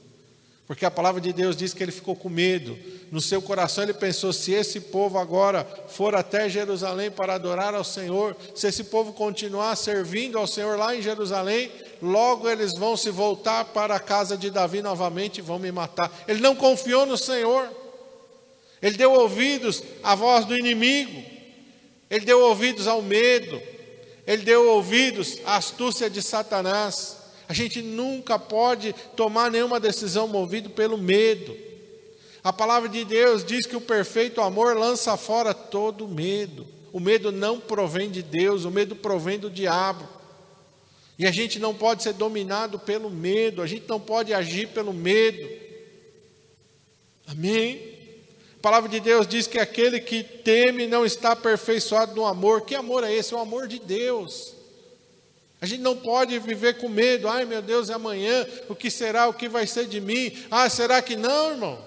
Porque 0.68 0.86
a 0.86 0.92
palavra 0.92 1.22
de 1.22 1.32
Deus 1.32 1.56
diz 1.56 1.74
que 1.74 1.84
ele 1.84 1.92
ficou 1.92 2.16
com 2.16 2.28
medo. 2.28 2.78
No 3.12 3.22
seu 3.22 3.42
coração 3.42 3.84
ele 3.84 3.94
pensou: 3.94 4.34
se 4.34 4.52
esse 4.52 4.80
povo 4.80 5.20
agora 5.20 5.68
for 5.88 6.16
até 6.16 6.50
Jerusalém 6.50 7.12
para 7.12 7.36
adorar 7.36 7.76
ao 7.76 7.84
Senhor, 7.84 8.36
se 8.56 8.68
esse 8.68 8.86
povo 8.86 9.14
continuar 9.14 9.76
servindo 9.76 10.38
ao 10.38 10.48
Senhor 10.48 10.78
lá 10.78 10.96
em 10.96 11.02
Jerusalém, 11.02 11.72
logo 12.02 12.50
eles 12.50 12.74
vão 12.78 12.98
se 12.98 13.12
voltar 13.12 13.66
para 13.66 13.96
a 13.96 14.00
casa 14.00 14.36
de 14.36 14.50
Davi 14.50 14.82
novamente 14.82 15.38
e 15.38 15.42
vão 15.42 15.60
me 15.60 15.72
matar. 15.72 16.12
Ele 16.28 16.42
não 16.42 16.56
confiou 16.56 17.06
no 17.06 17.18
Senhor. 17.18 17.70
Ele 18.82 18.98
deu 18.98 19.12
ouvidos 19.12 19.84
à 20.04 20.16
voz 20.16 20.46
do 20.46 20.58
inimigo. 20.58 21.36
Ele 22.10 22.26
deu 22.26 22.40
ouvidos 22.42 22.88
ao 22.88 23.02
medo, 23.02 23.62
ele 24.28 24.44
deu 24.44 24.70
ouvidos 24.70 25.40
à 25.46 25.58
astúcia 25.58 26.10
de 26.10 26.22
Satanás. 26.22 27.18
A 27.48 27.54
gente 27.54 27.82
nunca 27.82 28.40
pode 28.40 28.94
tomar 29.16 29.52
nenhuma 29.52 29.80
decisão 29.80 30.28
movido 30.28 30.70
pelo 30.70 30.98
medo. 30.98 31.56
A 32.44 32.54
palavra 32.54 32.88
de 32.90 33.04
Deus 33.04 33.44
diz 33.44 33.66
que 33.66 33.76
o 33.76 33.82
perfeito 33.82 34.42
amor 34.42 34.78
lança 34.78 35.16
fora 35.18 35.54
todo 35.54 36.08
medo. 36.08 36.66
O 36.92 37.00
medo 37.00 37.32
não 37.32 37.60
provém 37.60 38.10
de 38.10 38.22
Deus, 38.22 38.66
o 38.66 38.72
medo 38.72 38.96
provém 38.96 39.38
do 39.38 39.50
diabo. 39.50 40.08
E 41.18 41.26
a 41.26 41.32
gente 41.32 41.60
não 41.60 41.74
pode 41.74 42.04
ser 42.04 42.14
dominado 42.14 42.78
pelo 42.80 43.10
medo, 43.10 43.62
a 43.62 43.68
gente 43.68 43.88
não 43.88 44.00
pode 44.00 44.34
agir 44.34 44.70
pelo 44.70 44.94
medo. 44.94 45.48
Amém? 47.28 47.96
palavra 48.66 48.90
de 48.90 49.00
Deus 49.00 49.28
diz 49.28 49.46
que 49.46 49.60
aquele 49.60 50.00
que 50.00 50.24
teme 50.24 50.88
não 50.88 51.06
está 51.06 51.34
aperfeiçoado 51.34 52.16
no 52.16 52.26
amor. 52.26 52.62
Que 52.62 52.74
amor 52.74 53.04
é 53.04 53.14
esse? 53.14 53.32
É 53.32 53.38
o 53.38 53.40
amor 53.40 53.68
de 53.68 53.78
Deus. 53.78 54.55
A 55.62 55.66
gente 55.66 55.82
não 55.82 55.96
pode 55.96 56.38
viver 56.40 56.78
com 56.78 56.90
medo. 56.90 57.28
Ai 57.28 57.46
meu 57.46 57.62
Deus, 57.62 57.90
é 57.90 57.94
amanhã 57.94 58.46
o 58.70 58.76
que 58.76 58.92
será, 58.92 59.28
o 59.28 59.34
que 59.34 59.48
vai 59.48 59.66
ser 59.66 59.88
de 59.88 60.00
mim? 60.02 60.36
Ah, 60.52 60.70
será 60.70 61.02
que 61.02 61.16
não, 61.16 61.52
irmão? 61.52 61.86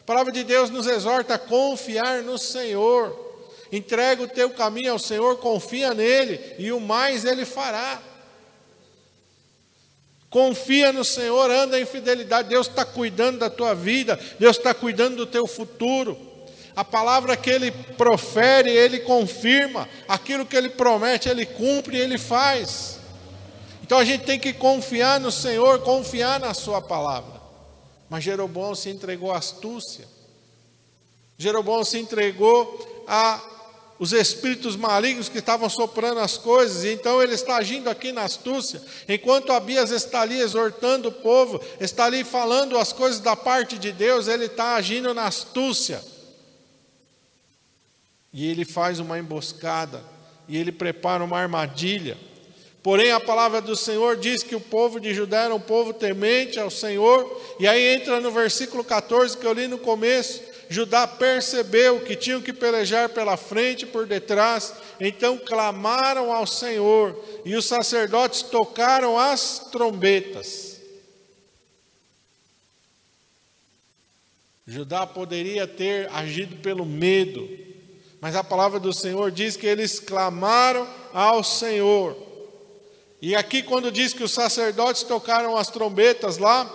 A 0.00 0.04
palavra 0.04 0.32
de 0.32 0.42
Deus 0.44 0.70
nos 0.70 0.86
exorta 0.86 1.34
a 1.34 1.38
confiar 1.38 2.22
no 2.22 2.38
Senhor. 2.38 3.18
Entrega 3.70 4.22
o 4.22 4.28
teu 4.28 4.50
caminho 4.50 4.92
ao 4.92 4.98
Senhor, 4.98 5.38
confia 5.38 5.94
nele 5.94 6.40
e 6.58 6.72
o 6.72 6.80
mais 6.80 7.24
ele 7.24 7.44
fará. 7.44 8.02
Confia 10.28 10.92
no 10.92 11.04
Senhor, 11.04 11.50
anda 11.50 11.78
em 11.78 11.84
fidelidade. 11.84 12.48
Deus 12.48 12.66
está 12.66 12.84
cuidando 12.84 13.38
da 13.38 13.50
tua 13.50 13.74
vida, 13.74 14.18
Deus 14.38 14.56
está 14.56 14.72
cuidando 14.72 15.16
do 15.16 15.26
teu 15.26 15.46
futuro. 15.46 16.31
A 16.74 16.84
palavra 16.84 17.36
que 17.36 17.50
ele 17.50 17.70
profere, 17.70 18.70
ele 18.70 19.00
confirma. 19.00 19.88
Aquilo 20.08 20.46
que 20.46 20.56
ele 20.56 20.70
promete, 20.70 21.28
ele 21.28 21.44
cumpre 21.44 21.96
ele 21.96 22.18
faz. 22.18 22.98
Então 23.82 23.98
a 23.98 24.04
gente 24.04 24.24
tem 24.24 24.38
que 24.38 24.52
confiar 24.52 25.20
no 25.20 25.30
Senhor, 25.30 25.80
confiar 25.80 26.40
na 26.40 26.54
Sua 26.54 26.80
palavra. 26.80 27.40
Mas 28.08 28.24
Jeroboão 28.24 28.74
se 28.74 28.88
entregou 28.88 29.32
à 29.32 29.38
astúcia. 29.38 30.06
Jeroboão 31.36 31.84
se 31.84 31.98
entregou 31.98 33.04
a 33.06 33.40
os 34.02 34.12
espíritos 34.12 34.74
malignos 34.74 35.28
que 35.28 35.38
estavam 35.38 35.70
soprando 35.70 36.18
as 36.18 36.36
coisas, 36.36 36.84
então 36.84 37.22
ele 37.22 37.34
está 37.34 37.54
agindo 37.54 37.88
aqui 37.88 38.10
na 38.10 38.24
astúcia, 38.24 38.82
enquanto 39.08 39.52
Abias 39.52 39.92
está 39.92 40.22
ali 40.22 40.40
exortando 40.40 41.08
o 41.08 41.12
povo, 41.12 41.60
está 41.78 42.06
ali 42.06 42.24
falando 42.24 42.76
as 42.76 42.92
coisas 42.92 43.20
da 43.20 43.36
parte 43.36 43.78
de 43.78 43.92
Deus, 43.92 44.26
ele 44.26 44.46
está 44.46 44.74
agindo 44.74 45.14
na 45.14 45.26
astúcia. 45.26 46.02
E 48.32 48.48
ele 48.48 48.64
faz 48.64 48.98
uma 48.98 49.18
emboscada, 49.18 50.02
e 50.48 50.56
ele 50.56 50.72
prepara 50.72 51.22
uma 51.22 51.38
armadilha. 51.38 52.16
Porém, 52.82 53.12
a 53.12 53.20
palavra 53.20 53.60
do 53.60 53.76
Senhor 53.76 54.16
diz 54.16 54.42
que 54.42 54.56
o 54.56 54.60
povo 54.60 54.98
de 54.98 55.14
Judá 55.14 55.42
era 55.42 55.54
um 55.54 55.60
povo 55.60 55.92
temente 55.92 56.58
ao 56.58 56.70
Senhor, 56.70 57.40
e 57.60 57.68
aí 57.68 57.94
entra 57.94 58.20
no 58.20 58.30
versículo 58.30 58.82
14 58.82 59.36
que 59.36 59.46
eu 59.46 59.52
li 59.52 59.68
no 59.68 59.78
começo, 59.78 60.42
Judá 60.68 61.06
percebeu 61.06 62.00
que 62.00 62.16
tinham 62.16 62.40
que 62.40 62.52
pelejar 62.52 63.10
pela 63.10 63.36
frente 63.36 63.82
e 63.82 63.86
por 63.86 64.06
detrás, 64.06 64.72
então 64.98 65.38
clamaram 65.38 66.32
ao 66.32 66.46
Senhor, 66.46 67.16
e 67.44 67.54
os 67.54 67.66
sacerdotes 67.66 68.42
tocaram 68.42 69.18
as 69.18 69.68
trombetas. 69.70 70.80
Judá 74.66 75.06
poderia 75.06 75.66
ter 75.66 76.08
agido 76.10 76.56
pelo 76.56 76.86
medo, 76.86 77.48
mas 78.22 78.36
a 78.36 78.44
palavra 78.44 78.78
do 78.78 78.92
Senhor 78.92 79.32
diz 79.32 79.56
que 79.56 79.66
eles 79.66 79.98
clamaram 79.98 80.88
ao 81.12 81.42
Senhor. 81.42 82.16
E 83.20 83.34
aqui, 83.34 83.64
quando 83.64 83.90
diz 83.90 84.12
que 84.12 84.22
os 84.22 84.30
sacerdotes 84.30 85.02
tocaram 85.02 85.56
as 85.56 85.66
trombetas 85.66 86.38
lá, 86.38 86.72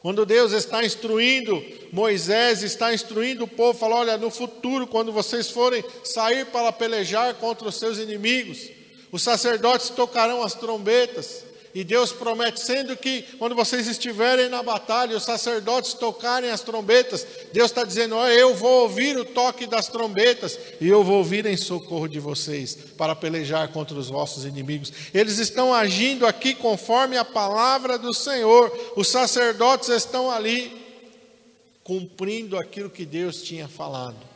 quando 0.00 0.24
Deus 0.24 0.52
está 0.52 0.84
instruindo 0.84 1.60
Moisés, 1.90 2.62
está 2.62 2.94
instruindo 2.94 3.42
o 3.42 3.48
povo, 3.48 3.76
fala: 3.76 3.96
olha, 3.96 4.16
no 4.16 4.30
futuro, 4.30 4.86
quando 4.86 5.12
vocês 5.12 5.50
forem 5.50 5.84
sair 6.04 6.46
para 6.46 6.70
pelejar 6.70 7.34
contra 7.34 7.66
os 7.66 7.74
seus 7.74 7.98
inimigos, 7.98 8.70
os 9.10 9.24
sacerdotes 9.24 9.90
tocarão 9.90 10.40
as 10.40 10.54
trombetas, 10.54 11.44
e 11.74 11.82
Deus 11.82 12.12
promete, 12.12 12.60
sendo 12.60 12.96
que 12.96 13.22
quando 13.36 13.54
vocês 13.54 13.88
estiverem 13.88 14.48
na 14.48 14.62
batalha, 14.62 15.16
os 15.16 15.24
sacerdotes 15.24 15.94
tocarem 15.94 16.50
as 16.50 16.60
trombetas, 16.60 17.26
Deus 17.52 17.70
está 17.70 17.82
dizendo: 17.82 18.14
oh, 18.14 18.26
Eu 18.28 18.54
vou 18.54 18.82
ouvir 18.82 19.18
o 19.18 19.24
toque 19.24 19.66
das 19.66 19.88
trombetas 19.88 20.56
e 20.80 20.88
eu 20.88 21.02
vou 21.02 21.24
vir 21.24 21.46
em 21.46 21.56
socorro 21.56 22.06
de 22.06 22.20
vocês 22.20 22.76
para 22.96 23.16
pelejar 23.16 23.72
contra 23.72 23.98
os 23.98 24.08
vossos 24.08 24.44
inimigos. 24.44 24.92
Eles 25.12 25.38
estão 25.38 25.74
agindo 25.74 26.26
aqui 26.26 26.54
conforme 26.54 27.16
a 27.16 27.24
palavra 27.24 27.98
do 27.98 28.14
Senhor, 28.14 28.72
os 28.94 29.08
sacerdotes 29.08 29.88
estão 29.88 30.30
ali 30.30 30.84
cumprindo 31.82 32.56
aquilo 32.56 32.88
que 32.88 33.04
Deus 33.04 33.42
tinha 33.42 33.66
falado. 33.66 34.34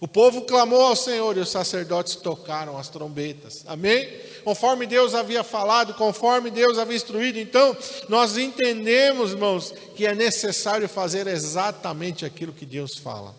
O 0.00 0.06
povo 0.06 0.42
clamou 0.42 0.80
ao 0.80 0.94
Senhor 0.94 1.36
e 1.36 1.40
os 1.40 1.48
sacerdotes 1.48 2.14
tocaram 2.14 2.78
as 2.78 2.88
trombetas. 2.88 3.64
Amém? 3.66 4.08
Conforme 4.48 4.86
Deus 4.86 5.14
havia 5.14 5.44
falado, 5.44 5.92
conforme 5.92 6.50
Deus 6.50 6.78
havia 6.78 6.96
instruído. 6.96 7.38
Então, 7.38 7.76
nós 8.08 8.38
entendemos, 8.38 9.32
irmãos, 9.32 9.74
que 9.94 10.06
é 10.06 10.14
necessário 10.14 10.88
fazer 10.88 11.26
exatamente 11.26 12.24
aquilo 12.24 12.54
que 12.54 12.64
Deus 12.64 12.96
fala. 12.96 13.34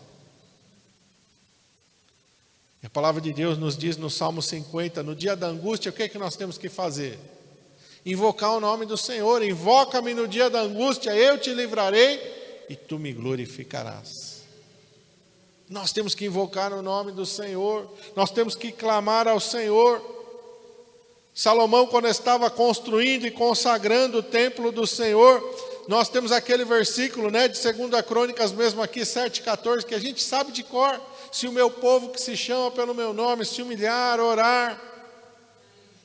A 2.84 2.88
palavra 2.88 3.20
de 3.20 3.32
Deus 3.32 3.58
nos 3.58 3.76
diz 3.76 3.96
no 3.96 4.08
Salmo 4.08 4.40
50, 4.40 5.02
no 5.02 5.16
dia 5.16 5.34
da 5.34 5.48
angústia, 5.48 5.90
o 5.90 5.92
que 5.92 6.04
é 6.04 6.08
que 6.08 6.16
nós 6.16 6.36
temos 6.36 6.56
que 6.56 6.68
fazer? 6.68 7.18
Invocar 8.06 8.52
o 8.52 8.60
nome 8.60 8.86
do 8.86 8.96
Senhor. 8.96 9.42
Invoca-me 9.42 10.14
no 10.14 10.28
dia 10.28 10.48
da 10.48 10.60
angústia, 10.60 11.10
eu 11.16 11.36
te 11.38 11.52
livrarei 11.52 12.20
e 12.68 12.76
tu 12.76 13.00
me 13.00 13.12
glorificarás. 13.12 14.44
Nós 15.68 15.90
temos 15.90 16.14
que 16.14 16.26
invocar 16.26 16.72
o 16.72 16.82
nome 16.82 17.10
do 17.10 17.26
Senhor, 17.26 17.92
nós 18.14 18.30
temos 18.30 18.54
que 18.54 18.70
clamar 18.70 19.26
ao 19.26 19.40
Senhor. 19.40 20.19
Salomão, 21.40 21.86
quando 21.86 22.06
estava 22.06 22.50
construindo 22.50 23.26
e 23.26 23.30
consagrando 23.30 24.18
o 24.18 24.22
templo 24.22 24.70
do 24.70 24.86
Senhor, 24.86 25.42
nós 25.88 26.06
temos 26.06 26.32
aquele 26.32 26.66
versículo 26.66 27.30
né, 27.30 27.48
de 27.48 27.58
2 27.58 28.02
Crônicas, 28.02 28.52
mesmo 28.52 28.82
aqui, 28.82 29.00
7,14, 29.00 29.86
que 29.86 29.94
a 29.94 29.98
gente 29.98 30.22
sabe 30.22 30.52
de 30.52 30.62
cor. 30.62 31.00
Se 31.32 31.48
o 31.48 31.52
meu 31.52 31.70
povo 31.70 32.10
que 32.10 32.20
se 32.20 32.36
chama 32.36 32.70
pelo 32.70 32.94
meu 32.94 33.14
nome 33.14 33.46
se 33.46 33.62
humilhar, 33.62 34.20
orar. 34.20 34.78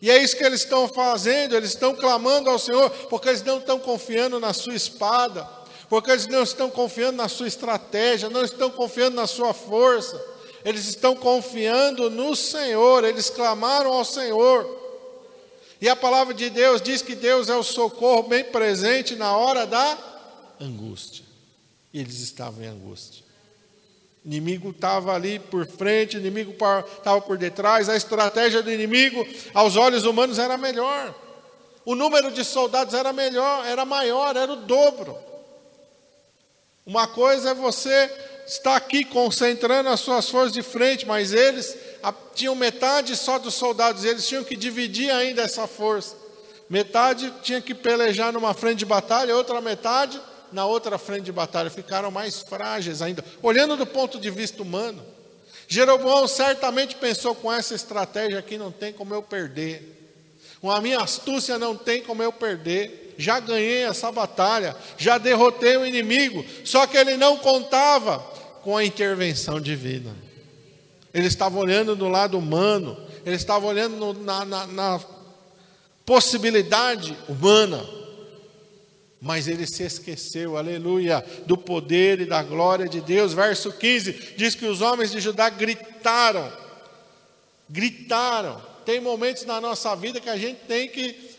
E 0.01 0.09
é 0.09 0.17
isso 0.17 0.37
que 0.37 0.43
eles 0.45 0.61
estão 0.61 0.87
fazendo, 0.87 1.53
eles 1.53 1.71
estão 1.71 1.93
clamando 1.93 2.49
ao 2.49 2.57
Senhor, 2.57 2.89
porque 3.09 3.27
eles 3.27 3.43
não 3.43 3.57
estão 3.57 3.77
confiando 3.77 4.39
na 4.39 4.53
sua 4.53 4.73
espada, 4.73 5.45
porque 5.89 6.11
eles 6.11 6.27
não 6.27 6.43
estão 6.43 6.69
confiando 6.69 7.17
na 7.17 7.27
sua 7.27 7.49
estratégia, 7.49 8.29
não 8.29 8.45
estão 8.45 8.71
confiando 8.71 9.17
na 9.17 9.27
sua 9.27 9.53
força, 9.53 10.17
eles 10.63 10.87
estão 10.87 11.13
confiando 11.13 12.09
no 12.09 12.37
Senhor, 12.37 13.03
eles 13.03 13.29
clamaram 13.29 13.91
ao 13.91 14.05
Senhor. 14.05 14.84
E 15.81 15.89
a 15.89 15.95
palavra 15.95 16.33
de 16.33 16.49
Deus 16.49 16.81
diz 16.81 17.01
que 17.01 17.15
Deus 17.15 17.49
é 17.49 17.55
o 17.55 17.63
socorro 17.63 18.23
bem 18.23 18.43
presente 18.45 19.15
na 19.15 19.35
hora 19.35 19.65
da 19.65 19.97
angústia. 20.59 21.25
E 21.93 21.99
eles 21.99 22.19
estavam 22.19 22.63
em 22.63 22.67
angústia. 22.67 23.23
O 24.23 24.27
inimigo 24.27 24.71
estava 24.71 25.13
ali 25.13 25.37
por 25.37 25.67
frente, 25.67 26.17
o 26.17 26.19
inimigo 26.19 26.51
estava 26.51 27.21
por 27.21 27.37
detrás, 27.37 27.89
a 27.89 27.95
estratégia 27.95 28.63
do 28.63 28.71
inimigo, 28.71 29.25
aos 29.53 29.75
olhos 29.75 30.05
humanos, 30.05 30.39
era 30.39 30.57
melhor. 30.57 31.13
O 31.85 31.93
número 31.93 32.31
de 32.31 32.43
soldados 32.43 32.93
era 32.95 33.13
melhor, 33.13 33.65
era 33.65 33.85
maior, 33.85 34.35
era 34.35 34.51
o 34.51 34.55
dobro. 34.55 35.15
Uma 36.85 37.07
coisa 37.07 37.51
é 37.51 37.53
você 37.53 38.09
estar 38.47 38.75
aqui 38.75 39.03
concentrando 39.03 39.89
as 39.89 39.99
suas 39.99 40.29
forças 40.29 40.53
de 40.53 40.63
frente, 40.63 41.05
mas 41.05 41.31
eles 41.31 41.77
tinham 42.33 42.55
metade 42.55 43.15
só 43.15 43.39
dos 43.39 43.53
soldados, 43.53 44.03
eles 44.03 44.27
tinham 44.27 44.43
que 44.43 44.55
dividir 44.55 45.11
ainda 45.11 45.41
essa 45.41 45.67
força. 45.67 46.15
Metade 46.69 47.31
tinha 47.43 47.61
que 47.61 47.73
pelejar 47.73 48.33
numa 48.33 48.53
frente 48.53 48.79
de 48.79 48.85
batalha, 48.85 49.35
outra 49.35 49.61
metade 49.61 50.19
na 50.51 50.65
outra 50.65 50.97
frente 50.97 51.23
de 51.23 51.31
batalha, 51.31 51.69
ficaram 51.69 52.09
mais 52.09 52.41
frágeis 52.41 53.01
ainda. 53.01 53.23
Olhando 53.41 53.75
do 53.77 53.85
ponto 53.85 54.19
de 54.19 54.29
vista 54.29 54.61
humano, 54.61 55.03
Jeroboão 55.67 56.27
certamente 56.27 56.95
pensou 56.95 57.35
com 57.35 57.51
essa 57.51 57.75
estratégia 57.75 58.39
aqui 58.39 58.57
não 58.57 58.71
tem 58.71 58.93
como 58.93 59.13
eu 59.13 59.21
perder. 59.21 59.93
Com 60.61 60.71
a 60.71 60.81
minha 60.81 60.99
astúcia 60.99 61.59
não 61.59 61.75
tem 61.75 62.01
como 62.01 62.23
eu 62.23 62.31
perder. 62.31 63.13
Já 63.17 63.39
ganhei 63.39 63.83
essa 63.83 64.11
batalha, 64.11 64.75
já 64.97 65.17
derrotei 65.17 65.77
o 65.77 65.85
inimigo, 65.85 66.43
só 66.63 66.85
que 66.85 66.97
ele 66.97 67.15
não 67.15 67.37
contava 67.37 68.19
com 68.61 68.75
a 68.75 68.83
intervenção 68.83 69.59
divina. 69.59 70.24
Ele 71.15 71.25
estava 71.25 71.57
olhando 71.57 71.95
do 71.95 72.07
lado 72.07 72.37
humano, 72.37 72.95
ele 73.25 73.35
estava 73.35 73.65
olhando 73.65 73.95
no, 73.95 74.13
na, 74.13 74.45
na, 74.45 74.67
na 74.67 75.01
possibilidade 76.05 77.17
humana 77.27 77.83
mas 79.25 79.47
ele 79.47 79.65
se 79.65 79.81
esqueceu, 79.81 80.55
aleluia, 80.55 81.25
do 81.47 81.57
poder 81.57 82.21
e 82.21 82.25
da 82.25 82.43
glória 82.43 82.87
de 82.87 83.01
Deus. 83.01 83.33
Verso 83.33 83.71
15 83.71 84.35
diz 84.37 84.53
que 84.53 84.67
os 84.67 84.81
homens 84.81 85.09
de 85.09 85.19
Judá 85.19 85.49
gritaram, 85.49 86.55
gritaram. 87.67 88.61
Tem 88.85 88.99
momentos 88.99 89.43
na 89.43 89.59
nossa 89.59 89.95
vida 89.95 90.21
que 90.21 90.29
a 90.29 90.37
gente 90.37 90.59
tem 90.67 90.87
que 90.87 91.35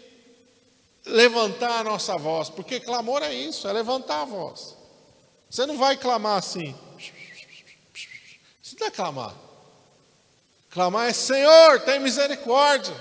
levantar 1.06 1.78
a 1.78 1.85
nossa 1.85 2.16
voz, 2.16 2.50
porque 2.50 2.80
clamor 2.80 3.23
é 3.23 3.33
isso, 3.33 3.68
é 3.68 3.73
levantar 3.73 4.23
a 4.23 4.25
voz. 4.25 4.76
Você 5.49 5.64
não 5.64 5.78
vai 5.78 5.97
clamar 5.97 6.38
assim. 6.38 6.75
Você 8.61 8.75
não 8.80 8.88
é 8.88 8.90
clamar. 8.90 9.33
Clamar 10.76 11.09
é 11.09 11.12
Senhor, 11.14 11.80
tem 11.80 11.99
misericórdia. 11.99 12.95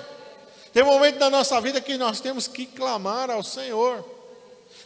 Tem 0.71 0.81
momento 0.81 1.19
na 1.19 1.29
nossa 1.29 1.59
vida 1.59 1.81
que 1.81 1.97
nós 1.97 2.21
temos 2.21 2.47
que 2.47 2.65
clamar 2.65 3.29
ao 3.29 3.43
Senhor. 3.43 4.01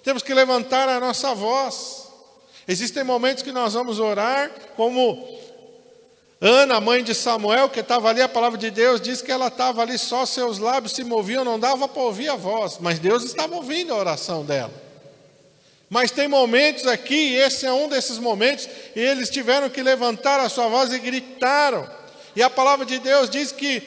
Temos 0.03 0.23
que 0.23 0.33
levantar 0.33 0.89
a 0.89 0.99
nossa 0.99 1.35
voz. 1.35 2.07
Existem 2.67 3.03
momentos 3.03 3.43
que 3.43 3.51
nós 3.51 3.75
vamos 3.75 3.99
orar, 3.99 4.49
como 4.75 5.39
Ana, 6.41 6.81
mãe 6.81 7.03
de 7.03 7.13
Samuel, 7.13 7.69
que 7.69 7.81
estava 7.81 8.09
ali, 8.09 8.23
a 8.23 8.27
palavra 8.27 8.57
de 8.57 8.71
Deus 8.71 8.99
diz 8.99 9.21
que 9.21 9.31
ela 9.31 9.49
estava 9.49 9.83
ali, 9.83 9.95
só 9.95 10.25
seus 10.25 10.57
lábios 10.57 10.93
se 10.93 11.03
moviam, 11.03 11.45
não 11.45 11.59
dava 11.59 11.87
para 11.87 12.01
ouvir 12.01 12.29
a 12.29 12.35
voz, 12.35 12.79
mas 12.79 12.97
Deus 12.97 13.23
estava 13.23 13.55
ouvindo 13.55 13.93
a 13.93 13.97
oração 13.97 14.43
dela. 14.43 14.73
Mas 15.91 16.09
tem 16.09 16.27
momentos 16.27 16.87
aqui, 16.87 17.33
e 17.33 17.35
esse 17.35 17.67
é 17.67 17.71
um 17.71 17.87
desses 17.87 18.17
momentos, 18.17 18.67
e 18.95 18.99
eles 18.99 19.29
tiveram 19.29 19.69
que 19.69 19.83
levantar 19.83 20.39
a 20.39 20.49
sua 20.49 20.67
voz 20.67 20.91
e 20.91 20.97
gritaram. 20.97 21.98
E 22.39 22.41
a 22.41 22.49
palavra 22.49 22.85
de 22.85 22.99
Deus 22.99 23.29
diz 23.29 23.51
que, 23.51 23.83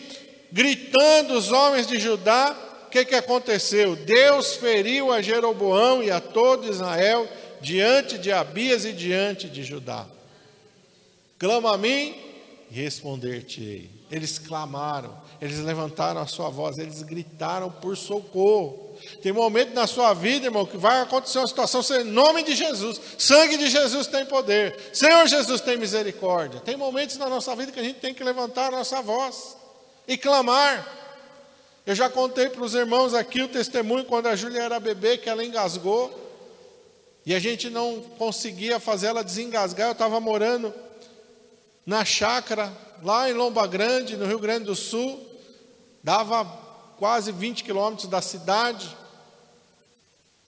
gritando 0.53 1.33
os 1.33 1.51
homens 1.51 1.87
de 1.87 1.99
Judá, 1.99 2.55
que, 2.93 3.07
que 3.07 3.15
aconteceu? 3.15 3.97
Deus 3.97 4.57
feriu 4.57 5.11
a 5.11 5.23
Jeroboão 5.23 6.03
e 6.03 6.11
a 6.11 6.21
todo 6.21 6.69
Israel 6.69 7.27
diante 7.63 8.19
de 8.19 8.31
Abias 8.31 8.85
e 8.85 8.93
diante 8.93 9.49
de 9.49 9.65
Judá. 9.65 10.07
Clama 11.39 11.73
a 11.73 11.79
mim 11.79 12.15
e 12.71 12.75
responder-te-ei. 12.75 13.91
Eles 14.11 14.39
clamaram, 14.39 15.17
eles 15.41 15.59
levantaram 15.61 16.21
a 16.21 16.27
sua 16.27 16.51
voz, 16.51 16.77
eles 16.77 17.03
gritaram 17.03 17.71
por 17.71 17.97
socorro. 17.97 18.92
Tem 19.23 19.33
momento 19.33 19.75
na 19.75 19.87
sua 19.87 20.15
vida, 20.15 20.47
irmão, 20.47 20.67
que 20.67 20.77
vai 20.77 21.01
acontecer 21.01 21.39
uma 21.39 21.49
situação, 21.49 21.83
em 22.01 22.05
nome 22.05 22.43
de 22.43 22.55
Jesus, 22.55 23.01
sangue 23.19 23.57
de 23.57 23.69
Jesus 23.69 24.07
tem 24.07 24.25
poder, 24.25 24.77
Senhor 24.93 25.27
Jesus 25.27 25.61
tem 25.61 25.77
misericórdia. 25.77 26.61
Tem 26.61 26.77
momentos 26.77 27.17
na 27.17 27.29
nossa 27.29 27.55
vida 27.55 27.73
que 27.73 27.81
a 27.81 27.85
gente 27.85 28.01
tem 28.01 28.15
que 28.15 28.25
levantar 28.25 28.69
a 28.69 28.79
nossa 28.79 29.01
voz 29.03 29.57
e 30.07 30.17
clamar. 30.17 30.87
Eu 31.85 31.95
já 31.95 32.09
contei 32.09 32.49
para 32.49 32.63
os 32.63 32.75
irmãos 32.75 33.13
aqui 33.13 33.43
o 33.43 33.49
testemunho 33.49 34.05
quando 34.05 34.27
a 34.27 34.37
Júlia 34.37 34.63
era 34.63 34.79
bebê, 34.79 35.19
que 35.19 35.29
ela 35.29 35.45
engasgou. 35.45 36.21
E 37.27 37.35
a 37.35 37.39
gente 37.39 37.71
não 37.71 38.01
conseguia 38.19 38.79
fazer 38.79 39.09
ela 39.09 39.25
desengasgar. 39.25 39.89
Eu 39.89 39.93
estava 39.93 40.21
morando 40.21 40.73
na 41.85 42.05
chácara, 42.05 42.73
lá 43.03 43.29
em 43.29 43.33
Lomba 43.33 43.67
Grande, 43.67 44.17
no 44.17 44.27
Rio 44.27 44.39
Grande 44.39 44.67
do 44.67 44.77
Sul. 44.77 45.21
Dava 46.05 46.45
quase 47.03 47.33
20 47.33 47.65
quilômetros 47.65 48.07
da 48.07 48.23
cidade. 48.23 48.97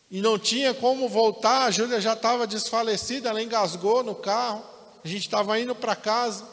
E 0.09 0.23
não 0.23 0.39
tinha 0.39 0.73
como 0.73 1.09
voltar. 1.09 1.65
A 1.65 1.71
Júlia 1.73 2.01
já 2.01 2.13
estava 2.13 2.47
desfalecida, 2.47 3.29
ela 3.29 3.43
engasgou 3.43 4.05
no 4.05 4.15
carro. 4.15 4.63
A 5.05 5.09
gente 5.09 5.23
estava 5.23 5.59
indo 5.59 5.75
para 5.75 5.97
casa. 5.97 6.45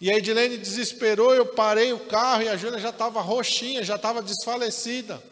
E 0.00 0.10
a 0.10 0.16
Edilene 0.16 0.58
desesperou, 0.58 1.32
eu 1.32 1.46
parei 1.46 1.92
o 1.92 2.00
carro 2.00 2.42
e 2.42 2.48
a 2.48 2.56
Júlia 2.56 2.80
já 2.80 2.88
estava 2.88 3.20
roxinha, 3.20 3.84
já 3.84 3.94
estava 3.94 4.20
desfalecida. 4.20 5.22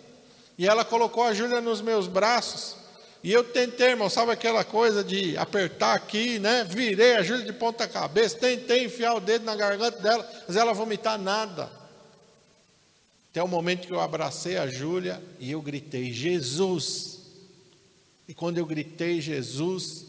E 0.57 0.69
ela 0.69 0.85
colocou 0.85 1.25
a 1.25 1.35
Júlia 1.35 1.61
nos 1.61 1.81
meus 1.81 2.07
braços. 2.07 2.77
E 3.25 3.33
eu 3.33 3.43
tentei, 3.43 3.89
irmão, 3.89 4.09
sabe 4.09 4.31
aquela 4.31 4.63
coisa 4.63 5.03
de 5.03 5.37
apertar 5.37 5.95
aqui, 5.95 6.39
né? 6.39 6.63
Virei 6.63 7.17
a 7.17 7.25
Júlia 7.25 7.45
de 7.45 7.55
ponta 7.55 7.89
cabeça, 7.89 8.39
tentei 8.39 8.85
enfiar 8.85 9.15
o 9.15 9.21
dedo 9.21 9.45
na 9.45 9.57
garganta 9.57 9.99
dela, 9.99 10.31
mas 10.47 10.57
ela 10.57 10.73
vomitar 10.73 11.19
nada. 11.19 11.80
Até 13.31 13.43
o 13.43 13.49
momento 13.49 13.87
que 13.87 13.93
eu 13.93 14.01
abracei 14.01 14.57
a 14.57 14.67
Júlia 14.67 15.23
e 15.39 15.53
eu 15.53 15.63
gritei, 15.63 16.13
Jesus. 16.13 17.21
E 18.27 18.35
quando 18.35 18.59
eu 18.59 18.67
gritei 18.67 19.21
Jesus, 19.21 20.07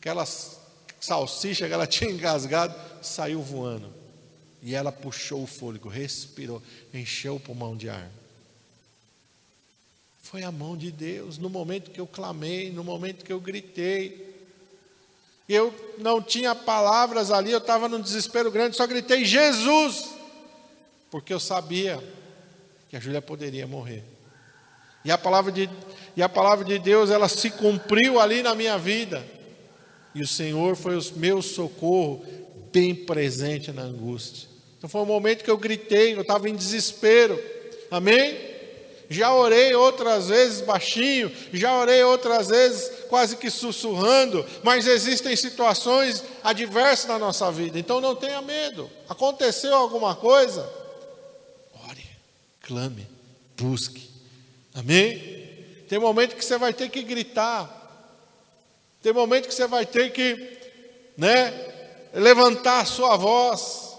aquelas 0.00 0.58
salsicha 0.98 1.66
que 1.66 1.72
ela 1.72 1.86
tinha 1.86 2.10
engasgado, 2.10 2.74
saiu 3.02 3.42
voando. 3.42 3.92
E 4.62 4.74
ela 4.74 4.90
puxou 4.90 5.42
o 5.42 5.46
fôlego, 5.46 5.88
respirou, 5.88 6.62
encheu 6.92 7.36
o 7.36 7.40
pulmão 7.40 7.76
de 7.76 7.88
ar. 7.88 8.10
Foi 10.22 10.42
a 10.42 10.50
mão 10.50 10.76
de 10.76 10.90
Deus, 10.90 11.38
no 11.38 11.48
momento 11.48 11.90
que 11.90 12.00
eu 12.00 12.06
clamei, 12.06 12.70
no 12.72 12.82
momento 12.82 13.24
que 13.24 13.32
eu 13.32 13.40
gritei. 13.40 14.26
Eu 15.48 15.72
não 15.98 16.20
tinha 16.20 16.54
palavras 16.54 17.30
ali, 17.30 17.50
eu 17.50 17.58
estava 17.58 17.88
num 17.88 18.00
desespero 18.00 18.50
grande, 18.50 18.76
só 18.76 18.86
gritei 18.86 19.24
Jesus, 19.24 20.10
porque 21.10 21.32
eu 21.32 21.40
sabia 21.40 22.02
que 22.88 22.96
a 22.96 23.00
Júlia 23.00 23.20
poderia 23.20 23.66
morrer. 23.66 24.02
E 25.04 25.10
a 25.10 25.18
palavra 25.18 25.52
de, 25.52 25.68
e 26.16 26.22
a 26.22 26.28
palavra 26.28 26.64
de 26.64 26.78
Deus, 26.78 27.10
ela 27.10 27.28
se 27.28 27.50
cumpriu 27.50 28.20
ali 28.20 28.42
na 28.42 28.54
minha 28.54 28.76
vida. 28.78 29.24
E 30.14 30.22
o 30.22 30.26
Senhor 30.26 30.74
foi 30.74 30.96
o 30.96 31.02
meu 31.16 31.40
socorro 31.40 32.24
bem 32.72 32.94
presente 32.94 33.70
na 33.70 33.82
angústia. 33.82 34.48
Então 34.76 34.88
foi 34.88 35.00
um 35.00 35.06
momento 35.06 35.44
que 35.44 35.50
eu 35.50 35.58
gritei, 35.58 36.14
eu 36.14 36.22
estava 36.22 36.48
em 36.48 36.54
desespero. 36.54 37.40
Amém? 37.90 38.48
Já 39.10 39.32
orei 39.32 39.74
outras 39.74 40.28
vezes 40.28 40.60
baixinho, 40.60 41.32
já 41.52 41.78
orei 41.78 42.04
outras 42.04 42.48
vezes 42.48 42.90
quase 43.08 43.36
que 43.36 43.48
sussurrando, 43.48 44.44
mas 44.62 44.86
existem 44.86 45.34
situações 45.34 46.22
adversas 46.44 47.06
na 47.06 47.18
nossa 47.18 47.50
vida, 47.50 47.78
então 47.78 48.02
não 48.02 48.14
tenha 48.14 48.42
medo. 48.42 48.90
Aconteceu 49.08 49.74
alguma 49.74 50.14
coisa? 50.14 50.77
Clame, 52.68 53.08
busque. 53.56 54.10
Amém? 54.74 55.18
Tem 55.88 55.98
momento 55.98 56.36
que 56.36 56.44
você 56.44 56.58
vai 56.58 56.74
ter 56.74 56.90
que 56.90 57.02
gritar, 57.02 57.74
tem 59.02 59.10
momento 59.10 59.48
que 59.48 59.54
você 59.54 59.66
vai 59.66 59.86
ter 59.86 60.12
que, 60.12 60.58
né, 61.16 61.50
levantar 62.12 62.80
a 62.80 62.84
sua 62.84 63.16
voz, 63.16 63.96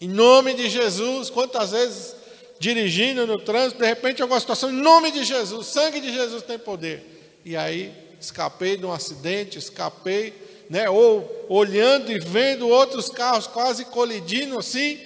em 0.00 0.06
nome 0.06 0.54
de 0.54 0.70
Jesus. 0.70 1.30
Quantas 1.30 1.72
vezes 1.72 2.14
dirigindo 2.60 3.26
no 3.26 3.40
trânsito, 3.40 3.82
de 3.82 3.88
repente 3.88 4.22
alguma 4.22 4.38
situação, 4.38 4.70
em 4.70 4.80
nome 4.80 5.10
de 5.10 5.24
Jesus, 5.24 5.66
sangue 5.66 6.00
de 6.00 6.12
Jesus 6.12 6.44
tem 6.44 6.60
poder. 6.60 7.40
E 7.44 7.56
aí 7.56 7.92
escapei 8.20 8.76
de 8.76 8.86
um 8.86 8.92
acidente, 8.92 9.58
escapei, 9.58 10.32
né, 10.70 10.88
ou 10.88 11.46
olhando 11.48 12.12
e 12.12 12.20
vendo 12.20 12.68
outros 12.68 13.08
carros 13.08 13.48
quase 13.48 13.84
colidindo 13.86 14.56
assim, 14.56 15.00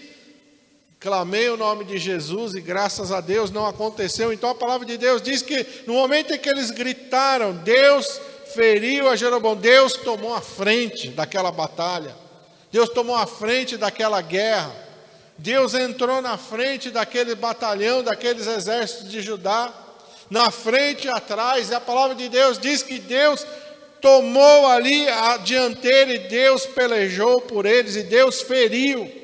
clamei 1.00 1.48
o 1.48 1.56
nome 1.56 1.84
de 1.84 1.96
Jesus 1.96 2.54
e 2.54 2.60
graças 2.60 3.12
a 3.12 3.20
Deus 3.20 3.50
não 3.50 3.66
aconteceu. 3.66 4.32
Então 4.32 4.50
a 4.50 4.54
palavra 4.54 4.86
de 4.86 4.96
Deus 4.96 5.22
diz 5.22 5.42
que 5.42 5.64
no 5.86 5.94
momento 5.94 6.32
em 6.34 6.38
que 6.38 6.48
eles 6.48 6.70
gritaram, 6.70 7.54
Deus 7.54 8.20
feriu 8.52 9.08
a 9.08 9.16
Jeroboão. 9.16 9.54
Deus 9.54 9.92
tomou 9.94 10.34
a 10.34 10.40
frente 10.40 11.08
daquela 11.08 11.52
batalha. 11.52 12.14
Deus 12.72 12.88
tomou 12.88 13.16
a 13.16 13.26
frente 13.26 13.76
daquela 13.76 14.20
guerra. 14.20 14.74
Deus 15.38 15.72
entrou 15.72 16.20
na 16.20 16.36
frente 16.36 16.90
daquele 16.90 17.36
batalhão, 17.36 18.02
daqueles 18.02 18.46
exércitos 18.46 19.08
de 19.08 19.20
Judá, 19.22 19.72
na 20.28 20.50
frente 20.50 21.06
e 21.06 21.10
atrás. 21.10 21.70
E 21.70 21.74
a 21.74 21.80
palavra 21.80 22.16
de 22.16 22.28
Deus 22.28 22.58
diz 22.58 22.82
que 22.82 22.98
Deus 22.98 23.46
tomou 24.00 24.66
ali 24.66 25.08
a 25.08 25.36
dianteira 25.36 26.12
e 26.12 26.18
Deus 26.18 26.66
pelejou 26.66 27.40
por 27.40 27.66
eles 27.66 27.94
e 27.94 28.02
Deus 28.02 28.42
feriu. 28.42 29.17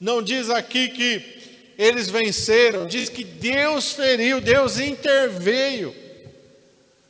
Não 0.00 0.22
diz 0.22 0.50
aqui 0.50 0.88
que 0.88 1.34
eles 1.78 2.08
venceram, 2.08 2.86
diz 2.86 3.08
que 3.08 3.24
Deus 3.24 3.92
feriu, 3.92 4.40
Deus 4.40 4.78
interveio. 4.78 5.94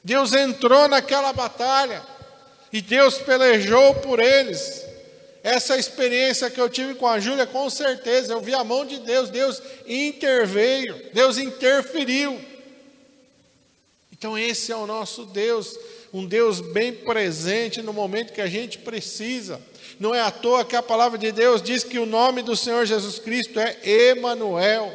Deus 0.02 0.32
entrou 0.32 0.86
naquela 0.88 1.32
batalha 1.32 2.02
e 2.72 2.82
Deus 2.82 3.18
pelejou 3.18 3.94
por 3.96 4.20
eles. 4.20 4.84
Essa 5.42 5.76
experiência 5.76 6.50
que 6.50 6.60
eu 6.60 6.70
tive 6.70 6.94
com 6.94 7.06
a 7.06 7.20
Júlia, 7.20 7.46
com 7.46 7.68
certeza, 7.68 8.32
eu 8.32 8.40
vi 8.40 8.54
a 8.54 8.64
mão 8.64 8.84
de 8.84 8.98
Deus, 8.98 9.28
Deus 9.28 9.62
interveio, 9.86 11.10
Deus 11.12 11.36
interferiu. 11.36 12.40
Então, 14.10 14.38
esse 14.38 14.72
é 14.72 14.76
o 14.76 14.86
nosso 14.86 15.26
Deus, 15.26 15.78
um 16.14 16.24
Deus 16.24 16.60
bem 16.60 16.92
presente 16.92 17.82
no 17.82 17.92
momento 17.92 18.32
que 18.32 18.40
a 18.40 18.46
gente 18.46 18.78
precisa. 18.78 19.60
Não 20.00 20.14
é 20.14 20.20
à 20.20 20.30
toa 20.30 20.64
que 20.64 20.76
a 20.76 20.82
palavra 20.82 21.18
de 21.18 21.30
Deus 21.30 21.60
diz 21.60 21.84
que 21.84 21.98
o 21.98 22.06
nome 22.06 22.40
do 22.40 22.56
Senhor 22.56 22.86
Jesus 22.86 23.18
Cristo 23.18 23.60
é 23.60 23.76
Emanuel. 23.82 24.90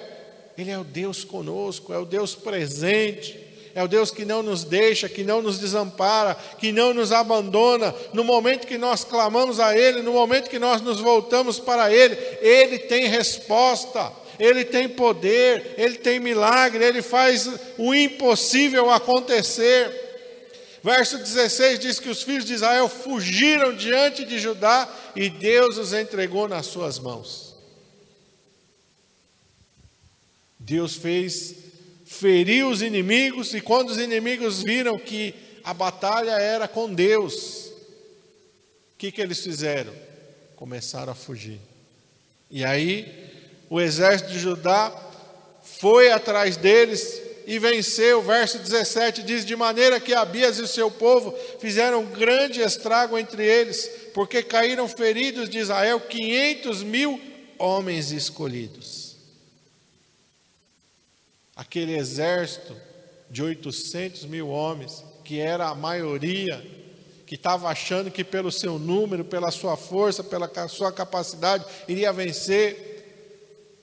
Ele 0.58 0.72
é 0.72 0.78
o 0.80 0.84
Deus 0.84 1.24
conosco, 1.24 1.94
é 1.94 1.98
o 1.98 2.06
Deus 2.06 2.34
presente 2.34 3.50
é 3.76 3.84
o 3.84 3.88
Deus 3.88 4.12
que 4.12 4.26
não 4.26 4.42
nos 4.42 4.64
deixa, 4.64 5.08
que 5.08 5.24
não 5.24 5.42
nos 5.42 5.60
desampara, 5.60 6.36
que 6.58 6.72
não 6.72 6.94
nos 6.94 7.12
abandona. 7.12 7.94
No 8.14 8.24
momento 8.24 8.68
que 8.68 8.78
nós 8.78 9.04
clamamos 9.04 9.60
a 9.60 9.78
Ele, 9.78 10.02
no 10.02 10.12
momento 10.12 10.50
que 10.50 10.60
nós 10.60 10.82
nos 10.82 11.00
voltamos 11.00 11.60
para 11.60 11.90
Ele, 11.90 12.18
Ele 12.42 12.80
tem 12.80 13.08
resposta, 13.08 14.12
Ele 14.40 14.66
tem 14.66 14.90
poder, 14.90 15.76
Ele 15.78 15.96
tem 15.96 16.20
milagre, 16.20 16.84
Ele 16.84 17.02
faz 17.02 17.50
o 17.78 17.94
impossível 17.94 18.90
acontecer. 18.90 20.09
Verso 20.84 21.18
16 21.18 21.80
diz 21.80 22.00
que 22.00 22.10
os 22.10 22.24
filhos 22.24 22.46
de 22.46 22.54
Israel 22.54 22.88
fugiram 22.88 23.76
diante 23.76 24.24
de 24.24 24.40
Judá 24.40 24.88
e 25.16 25.30
Deus 25.30 25.78
os 25.78 25.94
entregou 25.94 26.48
nas 26.48 26.68
suas 26.68 27.00
mãos. 27.00 27.56
Deus 30.58 30.96
fez 30.96 31.56
feriu 32.06 32.70
os 32.70 32.82
inimigos, 32.82 33.54
e 33.54 33.62
quando 33.62 33.92
os 33.92 34.00
inimigos 34.00 34.64
viram 34.64 34.98
que 34.98 35.36
a 35.64 35.76
batalha 35.76 36.32
era 36.32 36.68
com 36.68 36.92
Deus, 36.92 37.68
o 38.94 38.98
que, 38.98 39.12
que 39.12 39.22
eles 39.22 39.40
fizeram? 39.40 39.94
Começaram 40.56 41.12
a 41.14 41.16
fugir. 41.16 41.60
E 42.50 42.66
aí, 42.66 43.30
o 43.70 43.80
exército 43.80 44.32
de 44.32 44.40
Judá 44.40 44.92
foi 45.62 46.12
atrás 46.12 46.58
deles 46.58 47.22
e 47.50 47.60
venceu. 47.60 48.22
Verso 48.22 48.58
17 48.60 49.24
diz: 49.24 49.44
De 49.44 49.58
maneira 49.58 50.00
que 50.00 50.14
Abias 50.14 50.58
e 50.58 50.68
seu 50.70 50.90
povo 50.90 51.36
fizeram 51.60 52.06
grande 52.06 52.62
estrago 52.62 53.18
entre 53.18 53.46
eles, 53.46 53.90
porque 54.14 54.42
caíram 54.42 54.88
feridos 54.88 55.50
de 55.50 55.58
Israel 55.58 56.00
500 56.00 56.84
mil 56.84 57.20
homens 57.58 58.12
escolhidos 58.12 59.10
aquele 61.60 61.98
exército 61.98 62.74
de 63.30 63.44
800 63.44 64.24
mil 64.24 64.48
homens, 64.48 65.04
que 65.26 65.42
era 65.42 65.68
a 65.68 65.76
maioria, 65.76 66.66
que 67.26 67.36
estava 67.36 67.68
achando 67.68 68.10
que 68.10 68.24
pelo 68.24 68.50
seu 68.50 68.80
número, 68.80 69.26
pela 69.26 69.52
sua 69.52 69.76
força, 69.76 70.24
pela 70.24 70.50
sua 70.70 70.90
capacidade, 70.90 71.66
iria 71.86 72.14
vencer. 72.14 72.89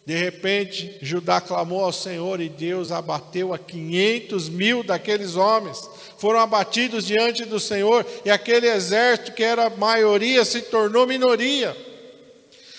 De 0.06 0.14
repente, 0.14 0.98
Judá 1.02 1.40
clamou 1.40 1.84
ao 1.84 1.92
Senhor 1.92 2.40
e 2.40 2.48
Deus 2.48 2.92
abateu 2.92 3.52
a 3.52 3.58
500 3.58 4.48
mil 4.48 4.84
daqueles 4.84 5.34
homens. 5.34 5.90
Foram 6.16 6.38
abatidos 6.38 7.04
diante 7.04 7.44
do 7.44 7.58
Senhor 7.58 8.06
e 8.24 8.30
aquele 8.30 8.68
exército 8.68 9.32
que 9.32 9.42
era 9.42 9.68
maioria 9.68 10.44
se 10.44 10.62
tornou 10.62 11.06
minoria. 11.06 11.76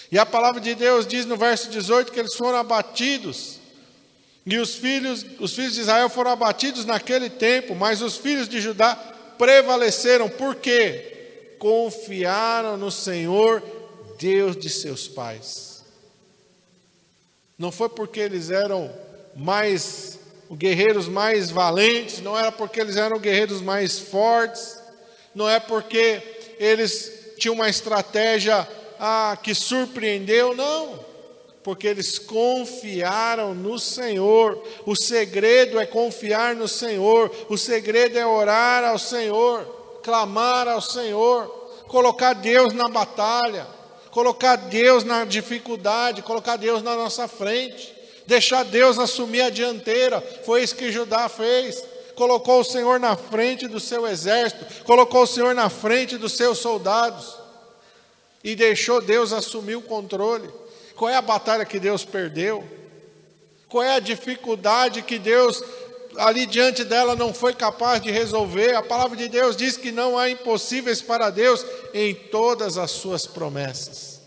E 0.10 0.18
a 0.18 0.26
palavra 0.26 0.62
de 0.62 0.74
Deus 0.74 1.06
diz 1.06 1.26
no 1.26 1.36
verso 1.36 1.70
18 1.70 2.14
que 2.14 2.20
eles 2.20 2.34
foram 2.34 2.60
abatidos 2.60 3.58
e 4.50 4.58
os 4.60 4.76
filhos, 4.76 5.26
os 5.42 5.54
filhos 5.54 5.74
de 5.74 5.82
Israel 5.82 6.08
foram 6.08 6.32
abatidos 6.32 6.86
naquele 6.86 7.30
tempo, 7.30 7.76
mas 7.76 8.02
os 8.02 8.16
filhos 8.16 8.48
de 8.48 8.62
Judá 8.62 8.96
prevaleceram, 9.38 10.30
por 10.30 10.56
quê? 10.56 11.56
Confiaram 11.60 12.78
no 12.78 12.90
Senhor, 12.90 13.62
Deus 14.18 14.56
de 14.56 14.70
seus 14.70 15.06
pais. 15.06 15.67
Não 17.58 17.72
foi 17.72 17.90
porque 17.90 18.20
eles 18.20 18.52
eram 18.52 18.92
mais 19.36 20.20
guerreiros 20.52 21.08
mais 21.08 21.50
valentes, 21.50 22.22
não 22.22 22.38
era 22.38 22.52
porque 22.52 22.80
eles 22.80 22.96
eram 22.96 23.20
guerreiros 23.20 23.62
mais 23.62 24.00
fortes, 24.00 24.80
não 25.34 25.50
é 25.50 25.60
porque 25.60 26.22
eles 26.60 27.36
tinham 27.38 27.56
uma 27.56 27.70
estratégia 27.70 28.68
ah, 29.00 29.38
que 29.42 29.54
surpreendeu, 29.54 30.56
não. 30.56 31.06
Porque 31.64 31.86
eles 31.86 32.18
confiaram 32.18 33.54
no 33.54 33.78
Senhor. 33.78 34.64
O 34.86 34.96
segredo 34.96 35.80
é 35.80 35.86
confiar 35.86 36.56
no 36.56 36.68
Senhor, 36.68 37.30
o 37.50 37.58
segredo 37.58 38.18
é 38.18 38.26
orar 38.26 38.84
ao 38.86 38.98
Senhor, 38.98 39.66
clamar 40.02 40.68
ao 40.68 40.82
Senhor, 40.82 41.48
colocar 41.88 42.34
Deus 42.34 42.74
na 42.74 42.88
batalha, 42.88 43.68
colocar 44.18 44.56
Deus 44.56 45.04
na 45.04 45.26
dificuldade, 45.26 46.24
colocar 46.24 46.56
Deus 46.56 46.82
na 46.82 46.96
nossa 46.96 47.28
frente, 47.28 47.94
deixar 48.26 48.66
Deus 48.66 48.98
assumir 48.98 49.42
a 49.42 49.52
dianteira. 49.52 50.20
Foi 50.44 50.64
isso 50.64 50.76
que 50.76 50.92
Judá 50.92 51.30
fez. 51.30 51.84
Colocou 52.16 52.62
o 52.62 52.64
Senhor 52.64 53.00
na 53.00 53.16
frente 53.16 53.68
do 53.68 53.80
seu 53.80 54.08
exército, 54.08 54.84
colocou 54.86 55.22
o 55.22 55.28
Senhor 55.28 55.54
na 55.54 55.70
frente 55.70 56.18
dos 56.18 56.36
seus 56.36 56.58
soldados 56.58 57.36
e 58.44 58.56
deixou 58.56 59.04
Deus 59.04 59.32
assumir 59.32 59.76
o 59.76 59.84
controle. 59.84 60.50
Qual 60.96 61.12
é 61.12 61.16
a 61.16 61.22
batalha 61.22 61.64
que 61.64 61.78
Deus 61.78 62.04
perdeu? 62.04 62.68
Qual 63.70 63.84
é 63.84 63.98
a 63.98 64.00
dificuldade 64.00 65.04
que 65.04 65.20
Deus 65.20 65.64
ali 66.18 66.46
diante 66.46 66.84
dela 66.84 67.16
não 67.16 67.34
foi 67.34 67.54
capaz 67.54 68.02
de 68.02 68.12
resolver? 68.12 68.76
A 68.76 68.84
palavra 68.84 69.16
de 69.16 69.28
Deus 69.28 69.56
diz 69.56 69.78
que 69.78 69.92
não 69.92 70.18
há 70.18 70.30
impossíveis 70.30 71.02
para 71.02 71.30
Deus 71.30 71.66
em 71.94 72.14
todas 72.14 72.78
as 72.78 72.92
suas 72.92 73.26
promessas. 73.26 74.20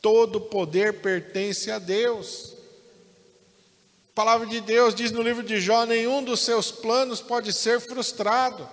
Todo 0.00 0.40
poder 0.40 1.00
pertence 1.00 1.70
a 1.70 1.78
Deus. 1.78 2.54
A 4.12 4.14
palavra 4.14 4.46
de 4.46 4.60
Deus 4.60 4.94
diz 4.94 5.12
no 5.12 5.22
livro 5.22 5.42
de 5.42 5.60
Jó: 5.60 5.84
nenhum 5.84 6.22
dos 6.22 6.40
seus 6.40 6.70
planos 6.70 7.20
pode 7.20 7.52
ser 7.52 7.80
frustrado. 7.80 8.68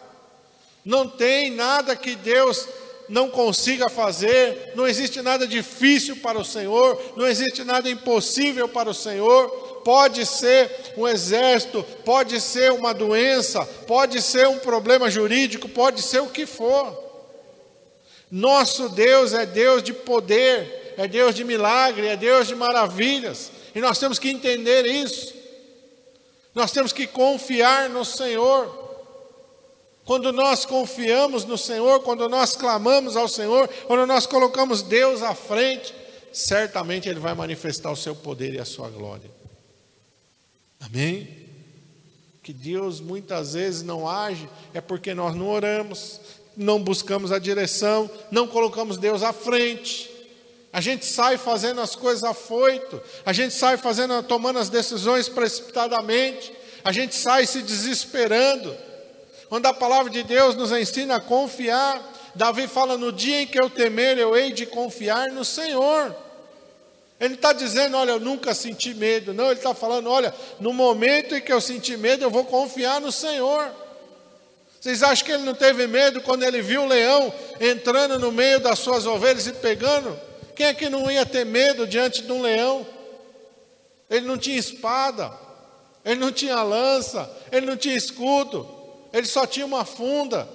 Não 0.84 1.08
tem 1.08 1.52
nada 1.52 1.96
que 1.96 2.16
Deus 2.16 2.68
não 3.10 3.30
consiga 3.30 3.90
fazer, 3.90 4.74
não 4.76 4.88
existe 4.88 5.22
nada 5.22 5.48
difícil 5.48 6.18
para 6.18 6.40
o 6.40 6.46
Senhor, 6.46 7.02
não 7.16 7.26
existe 7.26 7.64
nada 7.64 7.90
impossível 7.90 8.68
para 8.68 8.90
o 8.90 8.94
Senhor. 8.94 9.67
Pode 9.88 10.26
ser 10.26 10.70
um 10.98 11.08
exército, 11.08 11.82
pode 12.04 12.42
ser 12.42 12.74
uma 12.74 12.94
doença, 12.94 13.66
pode 13.88 14.22
ser 14.22 14.46
um 14.46 14.60
problema 14.60 15.10
jurídico, 15.10 15.70
pode 15.70 16.02
ser 16.02 16.22
o 16.22 16.28
que 16.28 16.46
for. 16.46 17.06
Nosso 18.30 18.90
Deus 18.90 19.32
é 19.32 19.46
Deus 19.46 19.82
de 19.82 19.94
poder, 19.94 20.94
é 20.98 21.08
Deus 21.08 21.34
de 21.34 21.46
milagre, 21.46 22.06
é 22.06 22.18
Deus 22.18 22.50
de 22.50 22.54
maravilhas, 22.54 23.50
e 23.74 23.80
nós 23.80 23.98
temos 23.98 24.20
que 24.20 24.30
entender 24.30 24.86
isso. 24.86 25.34
Nós 26.54 26.74
temos 26.74 26.92
que 26.92 27.08
confiar 27.08 27.88
no 27.88 28.04
Senhor. 28.04 28.68
Quando 30.04 30.34
nós 30.34 30.66
confiamos 30.66 31.46
no 31.46 31.58
Senhor, 31.58 32.02
quando 32.02 32.28
nós 32.28 32.58
clamamos 32.58 33.16
ao 33.16 33.30
Senhor, 33.30 33.70
quando 33.88 34.06
nós 34.06 34.26
colocamos 34.26 34.82
Deus 34.82 35.24
à 35.24 35.34
frente, 35.34 35.96
certamente 36.34 37.08
Ele 37.08 37.22
vai 37.22 37.34
manifestar 37.34 37.90
o 37.90 37.96
seu 37.96 38.14
poder 38.14 38.54
e 38.54 38.60
a 38.60 38.66
sua 38.66 38.90
glória. 38.90 39.37
Amém? 40.80 41.28
Que 42.44 42.54
Deus 42.54 43.00
muitas 43.02 43.54
vezes 43.54 43.84
não 43.84 44.08
age, 44.08 44.50
é 44.74 44.80
porque 44.80 45.14
nós 45.14 45.36
não 45.36 45.50
oramos, 45.50 46.22
não 46.56 46.82
buscamos 46.82 47.32
a 47.32 47.40
direção, 47.40 48.10
não 48.32 48.48
colocamos 48.48 48.98
Deus 48.98 49.24
à 49.24 49.34
frente. 49.34 50.10
A 50.72 50.82
gente 50.82 51.06
sai 51.06 51.38
fazendo 51.38 51.82
as 51.82 51.96
coisas 51.96 52.24
afoito, 52.24 53.02
a 53.26 53.34
gente 53.34 53.54
sai 53.54 53.78
fazendo, 53.78 54.22
tomando 54.24 54.60
as 54.60 54.70
decisões 54.70 55.28
precipitadamente, 55.28 56.54
a 56.84 56.92
gente 56.92 57.16
sai 57.16 57.46
se 57.46 57.62
desesperando 57.62 58.88
quando 59.50 59.66
a 59.66 59.74
palavra 59.74 60.12
de 60.12 60.24
Deus 60.24 60.56
nos 60.56 60.72
ensina 60.72 61.16
a 61.16 61.22
confiar, 61.22 62.02
Davi 62.36 62.68
fala: 62.68 62.98
No 62.98 63.12
dia 63.12 63.42
em 63.42 63.48
que 63.48 63.60
eu 63.60 63.70
temer, 63.70 64.18
eu 64.18 64.36
hei 64.36 64.52
de 64.52 64.66
confiar 64.66 65.28
no 65.28 65.46
Senhor. 65.46 66.16
Ele 67.20 67.34
está 67.34 67.52
dizendo: 67.54 67.98
Olha, 67.98 68.12
eu 68.12 68.20
nunca 68.20 68.54
senti 68.54 68.94
medo. 68.94 69.34
Não, 69.34 69.46
ele 69.46 69.56
está 69.56 69.74
falando: 69.74 70.10
Olha, 70.10 70.34
no 70.60 70.72
momento 70.72 71.36
em 71.36 71.42
que 71.42 71.52
eu 71.52 71.60
senti 71.60 71.98
medo, 71.98 72.24
eu 72.24 72.30
vou 72.30 72.46
confiar 72.46 73.02
no 73.02 73.12
Senhor. 73.12 73.72
Vocês 74.80 75.02
acham 75.02 75.26
que 75.26 75.32
ele 75.32 75.44
não 75.44 75.56
teve 75.56 75.88
medo 75.88 76.22
quando 76.22 76.44
ele 76.44 76.62
viu 76.62 76.84
o 76.84 76.88
leão 76.88 77.34
entrando 77.60 78.20
no 78.20 78.32
meio 78.32 78.60
das 78.60 78.80
suas 78.80 79.06
ovelhas 79.06 79.48
e 79.48 79.54
pegando? 79.54 80.18
Quem 80.56 80.68
é 80.68 80.74
que 80.74 80.90
não 80.90 81.10
ia 81.10 81.26
ter 81.26 81.46
medo 81.46 81.88
diante 81.88 82.22
de 82.22 82.32
um 82.32 82.42
leão? 82.42 82.86
Ele 84.10 84.26
não 84.26 84.38
tinha 84.38 84.58
espada, 84.58 85.32
ele 86.06 86.20
não 86.20 86.32
tinha 86.32 86.62
lança, 86.62 87.30
ele 87.52 87.66
não 87.66 87.76
tinha 87.76 87.96
escudo. 87.96 88.68
ele 89.12 89.28
só 89.28 89.46
tinha 89.46 89.66
uma 89.66 89.84
funda. 89.84 90.48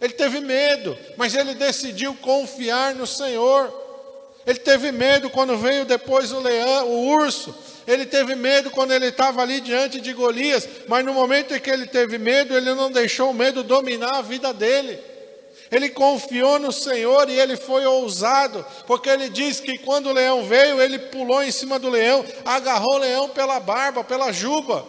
Ele 0.00 0.14
teve 0.14 0.40
medo, 0.40 0.96
mas 1.16 1.34
ele 1.34 1.54
decidiu 1.54 2.14
confiar 2.16 2.94
no 2.94 3.06
Senhor. 3.06 3.79
Ele 4.46 4.58
teve 4.58 4.90
medo 4.90 5.28
quando 5.28 5.56
veio 5.56 5.84
depois 5.84 6.32
o 6.32 6.40
leão, 6.40 6.88
o 6.88 7.08
urso. 7.08 7.54
Ele 7.86 8.06
teve 8.06 8.34
medo 8.34 8.70
quando 8.70 8.92
ele 8.92 9.06
estava 9.06 9.42
ali 9.42 9.60
diante 9.60 10.00
de 10.00 10.12
Golias, 10.12 10.68
mas 10.88 11.04
no 11.04 11.12
momento 11.12 11.54
em 11.54 11.60
que 11.60 11.70
ele 11.70 11.86
teve 11.86 12.18
medo, 12.18 12.56
ele 12.56 12.74
não 12.74 12.90
deixou 12.90 13.30
o 13.30 13.34
medo 13.34 13.62
dominar 13.62 14.16
a 14.16 14.22
vida 14.22 14.52
dele. 14.52 14.98
Ele 15.70 15.88
confiou 15.88 16.58
no 16.58 16.72
Senhor 16.72 17.28
e 17.28 17.38
ele 17.38 17.56
foi 17.56 17.86
ousado, 17.86 18.64
porque 18.86 19.08
ele 19.08 19.28
diz 19.28 19.60
que 19.60 19.78
quando 19.78 20.08
o 20.08 20.12
leão 20.12 20.44
veio, 20.44 20.80
ele 20.80 20.98
pulou 20.98 21.42
em 21.42 21.52
cima 21.52 21.78
do 21.78 21.88
leão, 21.88 22.24
agarrou 22.44 22.96
o 22.96 22.98
leão 22.98 23.28
pela 23.28 23.60
barba, 23.60 24.02
pela 24.02 24.32
juba. 24.32 24.84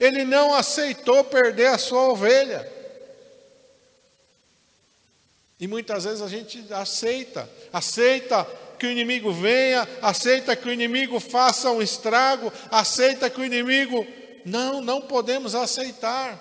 Ele 0.00 0.24
não 0.24 0.54
aceitou 0.54 1.22
perder 1.24 1.66
a 1.66 1.78
sua 1.78 2.08
ovelha. 2.08 2.70
E 5.58 5.66
muitas 5.66 6.04
vezes 6.04 6.20
a 6.20 6.28
gente 6.28 6.64
aceita, 6.70 7.48
aceita 7.72 8.46
que 8.78 8.86
o 8.86 8.90
inimigo 8.90 9.32
venha, 9.32 9.88
aceita 10.02 10.54
que 10.54 10.68
o 10.68 10.72
inimigo 10.72 11.18
faça 11.18 11.70
um 11.70 11.80
estrago, 11.80 12.52
aceita 12.70 13.30
que 13.30 13.40
o 13.40 13.44
inimigo. 13.44 14.06
Não, 14.44 14.82
não 14.82 15.00
podemos 15.00 15.54
aceitar. 15.54 16.38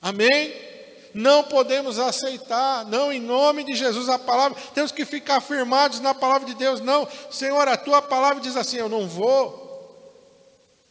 Amém? 0.00 0.54
Não 1.12 1.44
podemos 1.44 1.98
aceitar, 1.98 2.84
não 2.86 3.12
em 3.12 3.20
nome 3.20 3.64
de 3.64 3.74
Jesus 3.74 4.08
a 4.08 4.18
palavra, 4.18 4.58
temos 4.74 4.92
que 4.92 5.04
ficar 5.04 5.40
firmados 5.40 6.00
na 6.00 6.14
palavra 6.14 6.46
de 6.46 6.54
Deus. 6.54 6.80
Não, 6.80 7.08
Senhor, 7.30 7.66
a 7.66 7.76
tua 7.76 8.00
palavra 8.00 8.40
diz 8.40 8.56
assim: 8.56 8.76
eu 8.76 8.88
não 8.88 9.08
vou 9.08 9.66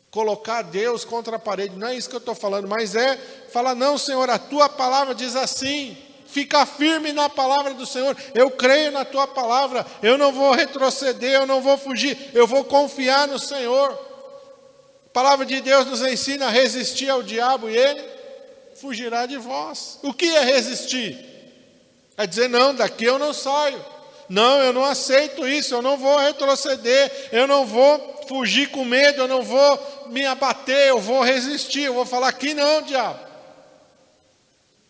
colocar 0.09 0.63
Deus 0.63 1.05
contra 1.05 1.35
a 1.35 1.39
parede, 1.39 1.75
não 1.75 1.87
é 1.87 1.95
isso 1.95 2.09
que 2.09 2.15
eu 2.15 2.19
estou 2.19 2.33
falando, 2.33 2.67
mas 2.67 2.95
é 2.95 3.15
falar, 3.51 3.75
não, 3.75 3.97
Senhor, 3.97 4.29
a 4.29 4.39
tua 4.39 4.67
palavra 4.67 5.13
diz 5.13 5.35
assim 5.35 5.95
ficar 6.27 6.65
firme 6.65 7.11
na 7.13 7.29
palavra 7.29 7.73
do 7.73 7.85
Senhor. 7.85 8.15
Eu 8.33 8.51
creio 8.51 8.91
na 8.91 9.03
tua 9.05 9.27
palavra, 9.27 9.85
eu 10.01 10.17
não 10.17 10.31
vou 10.31 10.51
retroceder, 10.51 11.31
eu 11.31 11.47
não 11.47 11.61
vou 11.61 11.77
fugir, 11.77 12.17
eu 12.33 12.45
vou 12.45 12.63
confiar 12.63 13.27
no 13.27 13.39
Senhor. 13.39 13.91
A 15.07 15.09
palavra 15.11 15.45
de 15.45 15.59
Deus 15.61 15.85
nos 15.87 16.01
ensina 16.01 16.47
a 16.47 16.51
resistir 16.51 17.09
ao 17.09 17.23
diabo 17.23 17.69
e 17.69 17.75
ele 17.75 18.03
fugirá 18.75 19.25
de 19.25 19.37
vós. 19.37 19.97
O 20.03 20.13
que 20.13 20.25
é 20.25 20.43
resistir? 20.43 21.17
É 22.15 22.27
dizer, 22.27 22.49
não, 22.49 22.75
daqui 22.75 23.05
eu 23.05 23.17
não 23.17 23.33
saio. 23.33 23.83
Não, 24.29 24.59
eu 24.59 24.73
não 24.73 24.83
aceito 24.83 25.47
isso, 25.47 25.73
eu 25.73 25.81
não 25.81 25.97
vou 25.97 26.17
retroceder, 26.19 27.29
eu 27.31 27.47
não 27.47 27.65
vou 27.65 28.25
fugir 28.27 28.69
com 28.69 28.83
medo, 28.83 29.21
eu 29.21 29.27
não 29.27 29.41
vou 29.41 30.05
me 30.07 30.25
abater, 30.25 30.89
eu 30.89 30.99
vou 30.99 31.23
resistir, 31.23 31.83
eu 31.83 31.93
vou 31.93 32.05
falar 32.05 32.27
aqui 32.27 32.53
não, 32.53 32.81
diabo. 32.81 33.26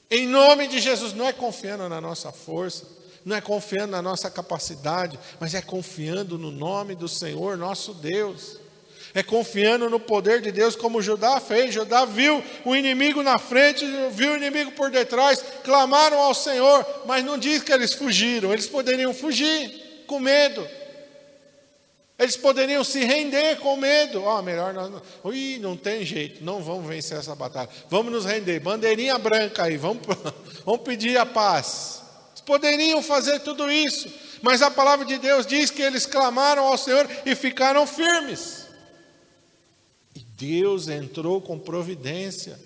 Em 0.09 0.25
nome 0.25 0.67
de 0.67 0.79
Jesus, 0.79 1.13
não 1.13 1.27
é 1.27 1.33
confiando 1.33 1.89
na 1.89 1.99
nossa 1.99 2.31
força, 2.31 2.85
não 3.25 3.35
é 3.35 3.41
confiando 3.41 3.91
na 3.91 4.01
nossa 4.01 4.31
capacidade, 4.31 5.19
mas 5.39 5.53
é 5.53 5.61
confiando 5.61 6.37
no 6.37 6.49
nome 6.49 6.95
do 6.95 7.09
Senhor 7.09 7.57
nosso 7.57 7.93
Deus. 7.93 8.57
É 9.13 9.23
confiando 9.23 9.89
no 9.89 9.99
poder 9.99 10.41
de 10.41 10.51
Deus, 10.51 10.75
como 10.75 11.01
Judá 11.01 11.39
fez. 11.39 11.73
Judá 11.73 12.05
viu 12.05 12.43
o 12.63 12.75
inimigo 12.75 13.23
na 13.23 13.37
frente, 13.37 13.85
viu 14.11 14.33
o 14.33 14.37
inimigo 14.37 14.71
por 14.71 14.91
detrás, 14.91 15.43
clamaram 15.63 16.19
ao 16.19 16.33
Senhor, 16.33 16.85
mas 17.05 17.25
não 17.25 17.37
diz 17.37 17.63
que 17.63 17.73
eles 17.73 17.93
fugiram, 17.93 18.53
eles 18.53 18.67
poderiam 18.67 19.13
fugir 19.13 20.03
com 20.07 20.19
medo, 20.19 20.65
eles 22.19 22.35
poderiam 22.35 22.83
se 22.83 23.03
render 23.03 23.57
com 23.57 23.77
medo. 23.77 24.23
Ó, 24.23 24.39
oh, 24.39 24.41
melhor 24.41 24.73
nós 24.73 24.89
não. 24.89 25.01
Ui, 25.23 25.59
não 25.59 25.77
tem 25.77 26.03
jeito, 26.03 26.43
não 26.43 26.63
vamos 26.63 26.87
vencer 26.87 27.17
essa 27.17 27.35
batalha. 27.35 27.69
Vamos 27.89 28.11
nos 28.11 28.25
render. 28.25 28.59
Bandeirinha 28.59 29.17
branca 29.19 29.63
aí, 29.63 29.77
vamos, 29.77 30.01
vamos 30.65 30.81
pedir 30.81 31.15
a 31.17 31.25
paz. 31.25 32.01
Eles 32.31 32.41
poderiam 32.41 33.03
fazer 33.03 33.39
tudo 33.41 33.71
isso, 33.71 34.11
mas 34.41 34.63
a 34.63 34.71
palavra 34.71 35.05
de 35.05 35.19
Deus 35.19 35.45
diz 35.45 35.69
que 35.69 35.81
eles 35.81 36.07
clamaram 36.07 36.65
ao 36.65 36.77
Senhor 36.77 37.07
e 37.23 37.35
ficaram 37.35 37.85
firmes. 37.85 38.65
E 40.15 40.19
Deus 40.19 40.87
entrou 40.87 41.39
com 41.39 41.59
providência. 41.59 42.59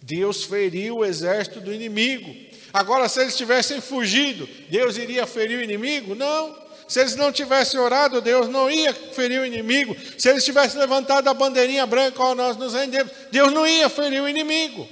Deus 0.00 0.44
feriu 0.44 0.98
o 0.98 1.04
exército 1.04 1.60
do 1.60 1.74
inimigo. 1.74 2.34
Agora, 2.72 3.10
se 3.10 3.20
eles 3.20 3.36
tivessem 3.36 3.78
fugido, 3.80 4.48
Deus 4.70 4.96
iria 4.96 5.26
ferir 5.26 5.58
o 5.58 5.62
inimigo? 5.62 6.14
Não. 6.14 6.69
Se 6.90 6.98
eles 6.98 7.14
não 7.14 7.30
tivessem 7.30 7.78
orado, 7.78 8.20
Deus 8.20 8.48
não 8.48 8.68
ia 8.68 8.92
ferir 8.92 9.40
o 9.40 9.46
inimigo. 9.46 9.96
Se 10.18 10.28
eles 10.28 10.44
tivessem 10.44 10.76
levantado 10.80 11.28
a 11.28 11.32
bandeirinha 11.32 11.86
branca, 11.86 12.20
ó, 12.20 12.34
nós 12.34 12.56
nos 12.56 12.74
rendemos, 12.74 13.12
Deus 13.30 13.52
não 13.52 13.64
ia 13.64 13.88
ferir 13.88 14.20
o 14.20 14.28
inimigo. 14.28 14.88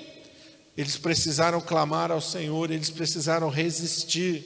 Eles 0.77 0.97
precisaram 0.97 1.61
clamar 1.61 2.13
ao 2.13 2.21
Senhor, 2.21 2.71
eles 2.71 2.89
precisaram 2.89 3.49
resistir. 3.49 4.45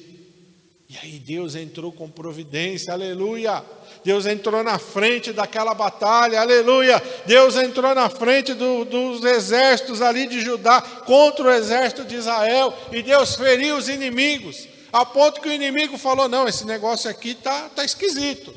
E 0.88 0.96
aí 1.02 1.18
Deus 1.18 1.54
entrou 1.54 1.92
com 1.92 2.08
providência, 2.08 2.90
aleluia. 2.90 3.62
Deus 4.02 4.24
entrou 4.24 4.64
na 4.64 4.78
frente 4.78 5.30
daquela 5.30 5.74
batalha, 5.74 6.40
aleluia. 6.40 7.02
Deus 7.26 7.54
entrou 7.56 7.94
na 7.94 8.08
frente 8.08 8.54
do, 8.54 8.86
dos 8.86 9.22
exércitos 9.24 10.00
ali 10.00 10.26
de 10.26 10.40
Judá 10.40 10.80
contra 10.80 11.44
o 11.44 11.50
exército 11.50 12.02
de 12.02 12.16
Israel, 12.16 12.72
e 12.90 13.02
Deus 13.02 13.34
feriu 13.34 13.76
os 13.76 13.90
inimigos. 13.90 14.72
A 14.92 15.06
ponto 15.06 15.40
que 15.40 15.48
o 15.48 15.52
inimigo 15.52 15.96
falou: 15.96 16.28
não, 16.28 16.46
esse 16.46 16.66
negócio 16.66 17.10
aqui 17.10 17.30
está 17.30 17.68
tá 17.70 17.84
esquisito. 17.84 18.54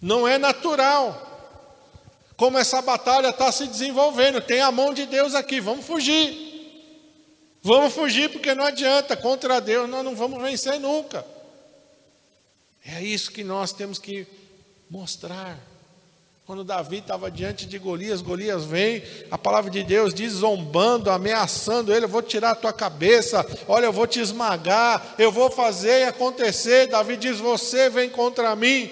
Não 0.00 0.26
é 0.26 0.38
natural. 0.38 1.26
Como 2.36 2.56
essa 2.56 2.80
batalha 2.80 3.30
está 3.30 3.50
se 3.50 3.66
desenvolvendo, 3.66 4.40
tem 4.40 4.60
a 4.60 4.70
mão 4.70 4.94
de 4.94 5.06
Deus 5.06 5.34
aqui, 5.34 5.60
vamos 5.60 5.84
fugir. 5.84 6.46
Vamos 7.60 7.92
fugir 7.92 8.30
porque 8.30 8.54
não 8.54 8.64
adianta, 8.64 9.16
contra 9.16 9.60
Deus 9.60 9.90
nós 9.90 10.04
não 10.04 10.14
vamos 10.14 10.40
vencer 10.40 10.78
nunca. 10.78 11.26
É 12.86 13.02
isso 13.02 13.32
que 13.32 13.42
nós 13.42 13.72
temos 13.72 13.98
que 13.98 14.24
mostrar. 14.88 15.58
Quando 16.48 16.64
Davi 16.64 16.96
estava 16.96 17.30
diante 17.30 17.66
de 17.66 17.78
Golias, 17.78 18.22
Golias 18.22 18.64
vem, 18.64 19.02
a 19.30 19.36
palavra 19.36 19.70
de 19.70 19.82
Deus 19.82 20.14
diz 20.14 20.32
zombando, 20.32 21.10
ameaçando 21.10 21.94
ele: 21.94 22.06
Eu 22.06 22.08
vou 22.08 22.22
tirar 22.22 22.52
a 22.52 22.54
tua 22.54 22.72
cabeça, 22.72 23.46
olha, 23.68 23.84
eu 23.84 23.92
vou 23.92 24.06
te 24.06 24.18
esmagar, 24.18 25.14
eu 25.18 25.30
vou 25.30 25.50
fazer 25.50 26.00
e 26.00 26.04
acontecer. 26.04 26.86
Davi 26.86 27.18
diz: 27.18 27.38
Você 27.38 27.90
vem 27.90 28.08
contra 28.08 28.56
mim 28.56 28.90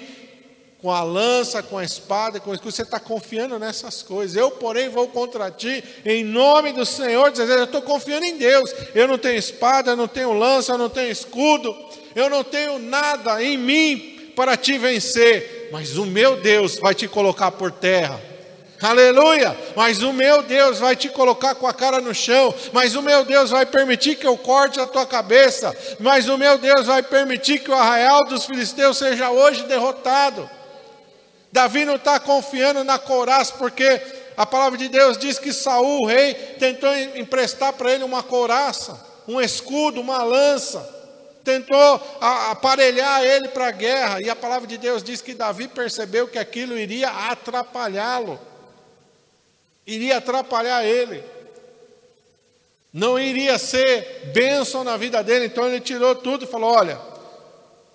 com 0.82 0.90
a 0.92 1.02
lança, 1.02 1.62
com 1.62 1.78
a 1.78 1.84
espada, 1.84 2.38
com 2.40 2.50
o 2.50 2.54
escudo. 2.54 2.72
Você 2.72 2.82
está 2.82 3.00
confiando 3.00 3.58
nessas 3.58 4.02
coisas. 4.02 4.36
Eu, 4.36 4.50
porém, 4.50 4.90
vou 4.90 5.08
contra 5.08 5.50
ti, 5.50 5.82
em 6.04 6.22
nome 6.22 6.74
do 6.74 6.84
Senhor. 6.84 7.30
Dizer, 7.30 7.48
eu 7.56 7.64
estou 7.64 7.80
confiando 7.80 8.26
em 8.26 8.36
Deus. 8.36 8.70
Eu 8.94 9.08
não 9.08 9.16
tenho 9.16 9.38
espada, 9.38 9.92
eu 9.92 9.96
não 9.96 10.06
tenho 10.06 10.34
lança, 10.34 10.72
eu 10.72 10.78
não 10.78 10.90
tenho 10.90 11.10
escudo, 11.10 11.74
eu 12.14 12.28
não 12.28 12.44
tenho 12.44 12.78
nada 12.78 13.42
em 13.42 13.56
mim 13.56 14.16
para 14.36 14.54
te 14.54 14.76
vencer, 14.76 15.55
mas 15.70 15.96
o 15.96 16.06
meu 16.06 16.36
Deus 16.36 16.78
vai 16.78 16.94
te 16.94 17.08
colocar 17.08 17.50
por 17.50 17.70
terra. 17.70 18.20
Aleluia! 18.80 19.56
Mas 19.74 20.02
o 20.02 20.12
meu 20.12 20.42
Deus 20.42 20.78
vai 20.78 20.94
te 20.94 21.08
colocar 21.08 21.54
com 21.54 21.66
a 21.66 21.72
cara 21.72 22.00
no 22.00 22.14
chão, 22.14 22.54
mas 22.72 22.94
o 22.94 23.02
meu 23.02 23.24
Deus 23.24 23.50
vai 23.50 23.64
permitir 23.64 24.16
que 24.16 24.26
eu 24.26 24.36
corte 24.36 24.78
a 24.78 24.86
tua 24.86 25.06
cabeça, 25.06 25.74
mas 25.98 26.28
o 26.28 26.36
meu 26.36 26.58
Deus 26.58 26.86
vai 26.86 27.02
permitir 27.02 27.60
que 27.60 27.70
o 27.70 27.74
arraial 27.74 28.26
dos 28.26 28.44
filisteus 28.44 28.98
seja 28.98 29.30
hoje 29.30 29.62
derrotado. 29.64 30.48
Davi 31.50 31.86
não 31.86 31.96
está 31.96 32.20
confiando 32.20 32.84
na 32.84 32.98
couraça, 32.98 33.54
porque 33.54 34.00
a 34.36 34.44
palavra 34.44 34.76
de 34.78 34.88
Deus 34.88 35.16
diz 35.16 35.38
que 35.38 35.54
Saul, 35.54 36.02
o 36.02 36.06
rei, 36.06 36.34
tentou 36.58 36.94
emprestar 36.94 37.72
para 37.72 37.92
ele 37.92 38.04
uma 38.04 38.22
couraça, 38.22 39.00
um 39.26 39.40
escudo, 39.40 40.02
uma 40.02 40.22
lança 40.22 40.95
tentou 41.46 42.18
aparelhar 42.20 43.22
ele 43.22 43.46
para 43.46 43.68
a 43.68 43.70
guerra, 43.70 44.20
e 44.20 44.28
a 44.28 44.34
palavra 44.34 44.66
de 44.66 44.76
Deus 44.76 45.00
diz 45.00 45.22
que 45.22 45.32
Davi 45.32 45.68
percebeu 45.68 46.26
que 46.26 46.38
aquilo 46.38 46.76
iria 46.76 47.08
atrapalhá-lo, 47.08 48.36
iria 49.86 50.16
atrapalhar 50.16 50.84
ele, 50.84 51.22
não 52.92 53.16
iria 53.16 53.58
ser 53.58 54.32
bênção 54.32 54.82
na 54.82 54.96
vida 54.96 55.22
dele, 55.22 55.46
então 55.46 55.68
ele 55.68 55.80
tirou 55.80 56.16
tudo 56.16 56.44
e 56.44 56.48
falou: 56.48 56.72
Olha, 56.72 56.98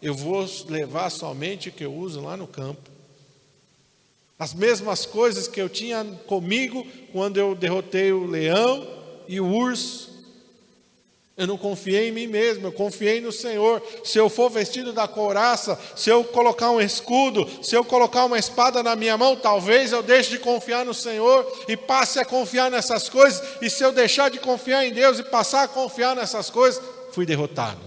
eu 0.01 0.13
vou 0.13 0.47
levar 0.69 1.09
somente 1.09 1.67
o 1.69 1.71
que 1.71 1.83
eu 1.83 1.93
uso 1.93 2.21
lá 2.21 2.37
no 2.37 2.47
campo. 2.47 2.89
As 4.39 4.53
mesmas 4.53 5.05
coisas 5.05 5.47
que 5.47 5.61
eu 5.61 5.67
tinha 5.67 6.05
comigo 6.25 6.87
quando 7.11 7.37
eu 7.37 7.53
derrotei 7.53 8.11
o 8.11 8.25
leão 8.25 8.87
e 9.27 9.39
o 9.39 9.47
urso, 9.47 10.10
eu 11.37 11.47
não 11.47 11.57
confiei 11.57 12.09
em 12.09 12.11
mim 12.11 12.27
mesmo, 12.27 12.67
eu 12.67 12.71
confiei 12.71 13.21
no 13.21 13.31
Senhor. 13.31 13.81
Se 14.03 14.17
eu 14.17 14.29
for 14.29 14.49
vestido 14.49 14.91
da 14.91 15.07
couraça, 15.07 15.79
se 15.95 16.09
eu 16.09 16.23
colocar 16.23 16.69
um 16.71 16.81
escudo, 16.81 17.47
se 17.63 17.75
eu 17.75 17.85
colocar 17.85 18.25
uma 18.25 18.37
espada 18.37 18.83
na 18.83 18.95
minha 18.95 19.17
mão, 19.17 19.35
talvez 19.35 19.91
eu 19.91 20.03
deixe 20.03 20.29
de 20.29 20.39
confiar 20.39 20.85
no 20.85 20.93
Senhor 20.93 21.49
e 21.67 21.77
passe 21.77 22.19
a 22.19 22.25
confiar 22.25 22.69
nessas 22.69 23.07
coisas. 23.07 23.41
E 23.61 23.69
se 23.69 23.81
eu 23.81 23.93
deixar 23.93 24.29
de 24.29 24.39
confiar 24.39 24.85
em 24.85 24.91
Deus 24.91 25.19
e 25.19 25.23
passar 25.23 25.63
a 25.63 25.67
confiar 25.67 26.15
nessas 26.15 26.49
coisas, 26.49 26.83
fui 27.11 27.25
derrotado. 27.25 27.79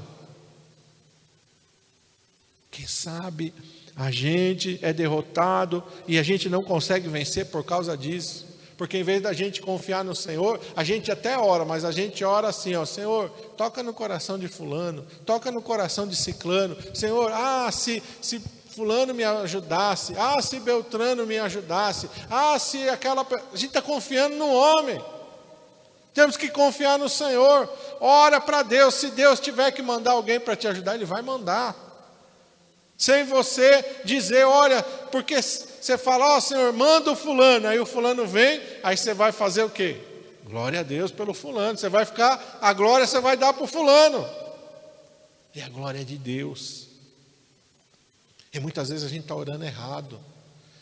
Quem 2.71 2.87
sabe 2.87 3.55
a 3.95 4.11
gente 4.11 4.81
é 4.83 4.93
derrotado 4.93 5.85
e 6.09 6.19
a 6.19 6.23
gente 6.23 6.49
não 6.49 6.65
consegue 6.65 7.09
vencer 7.09 7.47
por 7.47 7.63
causa 7.63 7.97
disso 7.97 8.54
Porque 8.77 8.99
em 8.99 9.03
vez 9.03 9.23
da 9.23 9.33
gente 9.33 9.61
confiar 9.61 10.05
no 10.05 10.15
Senhor, 10.15 10.61
a 10.75 10.83
gente 10.83 11.11
até 11.11 11.39
ora, 11.39 11.65
mas 11.65 11.85
a 11.85 11.93
gente 11.93 12.25
ora 12.25 12.49
assim, 12.49 12.75
ó, 12.75 12.85
Senhor, 12.85 13.31
toca 13.57 13.83
no 13.83 13.95
coração 13.95 14.39
de 14.39 14.49
fulano, 14.49 15.07
toca 15.25 15.53
no 15.53 15.63
coração 15.63 16.07
de 16.07 16.17
ciclano. 16.17 16.77
Senhor, 16.93 17.31
ah, 17.33 17.71
se, 17.71 18.03
se 18.21 18.43
fulano 18.75 19.15
me 19.15 19.23
ajudasse, 19.23 20.15
ah, 20.19 20.43
se 20.43 20.59
Beltrano 20.59 21.25
me 21.25 21.39
ajudasse, 21.39 22.11
ah, 22.29 22.59
se 22.59 22.89
aquela. 22.89 23.23
A 23.23 23.57
gente 23.57 23.69
está 23.69 23.83
confiando 23.83 24.35
no 24.37 24.53
homem. 24.53 25.01
Temos 26.13 26.37
que 26.37 26.49
confiar 26.49 26.99
no 26.99 27.09
Senhor. 27.09 27.69
Ora 28.01 28.41
para 28.41 28.63
Deus. 28.63 28.95
Se 28.95 29.09
Deus 29.11 29.41
tiver 29.41 29.73
que 29.73 29.83
mandar 29.83 30.13
alguém 30.13 30.39
para 30.39 30.55
te 30.55 30.69
ajudar, 30.69 30.95
Ele 30.95 31.05
vai 31.05 31.23
mandar. 31.23 31.75
Sem 32.97 33.25
você 33.25 33.85
dizer, 34.05 34.45
olha, 34.45 34.83
porque 35.11 35.41
você 35.85 35.99
fala, 35.99 36.35
ó 36.35 36.39
oh, 36.39 36.41
Senhor, 36.41 36.73
manda 36.73 37.13
o 37.13 37.17
fulano, 37.17 37.69
aí 37.69 37.79
o 37.79 37.85
fulano 37.85 38.27
vem, 38.27 38.61
aí 38.83 38.97
você 38.97 39.13
vai 39.13 39.33
fazer 39.33 39.65
o 39.65 39.71
quê? 39.71 40.01
Glória 40.45 40.81
a 40.81 40.83
Deus 40.83 41.11
pelo 41.11 41.35
fulano. 41.35 41.77
Você 41.77 41.89
vai 41.89 42.05
ficar, 42.05 42.59
a 42.61 42.73
glória 42.73 43.07
você 43.07 43.21
vai 43.21 43.37
dar 43.37 43.53
para 43.53 43.65
o 43.65 43.67
fulano. 43.67 44.27
E 45.55 45.61
a 45.61 45.69
glória 45.69 46.01
é 46.01 46.05
de 46.05 46.17
Deus. 46.17 46.89
E 48.53 48.61
muitas 48.61 48.89
vezes 48.89 49.05
a 49.05 49.09
gente 49.09 49.23
está 49.23 49.35
orando 49.35 49.65
errado. 49.65 50.21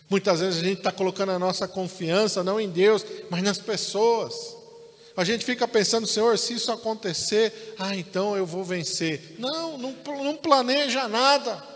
Muitas 0.08 0.40
vezes 0.40 0.60
a 0.60 0.64
gente 0.64 0.78
está 0.78 0.92
colocando 0.92 1.32
a 1.32 1.38
nossa 1.38 1.66
confiança 1.66 2.44
não 2.44 2.60
em 2.60 2.68
Deus, 2.68 3.04
mas 3.30 3.42
nas 3.42 3.58
pessoas. 3.58 4.56
A 5.16 5.24
gente 5.24 5.44
fica 5.44 5.66
pensando, 5.66 6.06
Senhor, 6.06 6.38
se 6.38 6.54
isso 6.54 6.70
acontecer, 6.70 7.74
ah, 7.78 7.96
então 7.96 8.36
eu 8.36 8.46
vou 8.46 8.62
vencer. 8.62 9.36
Não, 9.38 9.78
não, 9.78 9.94
não 10.22 10.36
planeja 10.36 11.08
nada. 11.08 11.71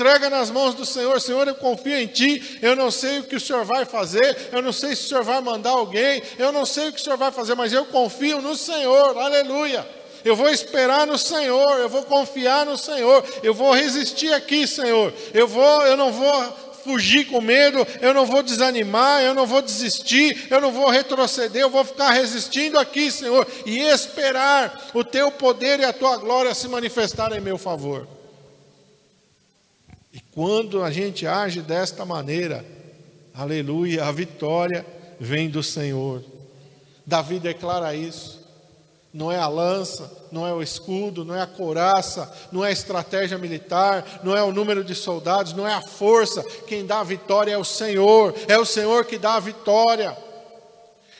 Entrega 0.00 0.30
nas 0.30 0.50
mãos 0.50 0.74
do 0.74 0.86
Senhor, 0.86 1.20
Senhor, 1.20 1.46
eu 1.46 1.54
confio 1.54 1.94
em 1.94 2.06
Ti, 2.06 2.58
eu 2.62 2.74
não 2.74 2.90
sei 2.90 3.18
o 3.18 3.24
que 3.24 3.36
o 3.36 3.40
Senhor 3.40 3.66
vai 3.66 3.84
fazer, 3.84 4.48
eu 4.50 4.62
não 4.62 4.72
sei 4.72 4.96
se 4.96 5.04
o 5.04 5.08
Senhor 5.08 5.22
vai 5.22 5.42
mandar 5.42 5.72
alguém, 5.72 6.22
eu 6.38 6.50
não 6.50 6.64
sei 6.64 6.88
o 6.88 6.92
que 6.94 6.98
o 6.98 7.04
Senhor 7.04 7.18
vai 7.18 7.30
fazer, 7.30 7.54
mas 7.54 7.70
eu 7.70 7.84
confio 7.84 8.40
no 8.40 8.56
Senhor, 8.56 9.18
aleluia. 9.18 9.86
Eu 10.24 10.34
vou 10.34 10.48
esperar 10.48 11.06
no 11.06 11.18
Senhor, 11.18 11.80
eu 11.80 11.88
vou 11.90 12.02
confiar 12.04 12.64
no 12.64 12.78
Senhor, 12.78 13.22
eu 13.42 13.52
vou 13.52 13.74
resistir 13.74 14.32
aqui, 14.32 14.66
Senhor. 14.66 15.12
Eu 15.34 15.46
vou, 15.46 15.82
eu 15.82 15.98
não 15.98 16.10
vou 16.10 16.44
fugir 16.82 17.26
com 17.26 17.42
medo, 17.42 17.86
eu 18.00 18.14
não 18.14 18.24
vou 18.24 18.42
desanimar, 18.42 19.20
eu 19.20 19.34
não 19.34 19.44
vou 19.44 19.60
desistir, 19.60 20.46
eu 20.48 20.62
não 20.62 20.72
vou 20.72 20.88
retroceder, 20.88 21.60
eu 21.60 21.68
vou 21.68 21.84
ficar 21.84 22.12
resistindo 22.12 22.78
aqui, 22.78 23.12
Senhor, 23.12 23.46
e 23.66 23.80
esperar 23.80 24.88
o 24.94 25.04
teu 25.04 25.30
poder 25.30 25.78
e 25.78 25.84
a 25.84 25.92
tua 25.92 26.16
glória 26.16 26.54
se 26.54 26.66
manifestar 26.68 27.36
em 27.36 27.40
meu 27.42 27.58
favor. 27.58 28.19
Quando 30.34 30.82
a 30.82 30.90
gente 30.90 31.26
age 31.26 31.60
desta 31.60 32.04
maneira, 32.04 32.64
aleluia, 33.34 34.04
a 34.04 34.12
vitória 34.12 34.86
vem 35.18 35.50
do 35.50 35.62
Senhor. 35.62 36.22
Davi 37.04 37.40
declara 37.40 37.94
isso. 37.94 38.40
Não 39.12 39.32
é 39.32 39.36
a 39.36 39.48
lança, 39.48 40.08
não 40.30 40.46
é 40.46 40.52
o 40.52 40.62
escudo, 40.62 41.24
não 41.24 41.34
é 41.34 41.42
a 41.42 41.46
couraça, 41.46 42.32
não 42.52 42.64
é 42.64 42.68
a 42.68 42.72
estratégia 42.72 43.36
militar, 43.36 44.20
não 44.22 44.36
é 44.36 44.42
o 44.42 44.52
número 44.52 44.84
de 44.84 44.94
soldados, 44.94 45.52
não 45.52 45.66
é 45.66 45.74
a 45.74 45.82
força. 45.82 46.44
Quem 46.68 46.86
dá 46.86 47.00
a 47.00 47.04
vitória 47.04 47.52
é 47.52 47.58
o 47.58 47.64
Senhor, 47.64 48.32
é 48.46 48.56
o 48.56 48.64
Senhor 48.64 49.04
que 49.04 49.18
dá 49.18 49.34
a 49.34 49.40
vitória, 49.40 50.16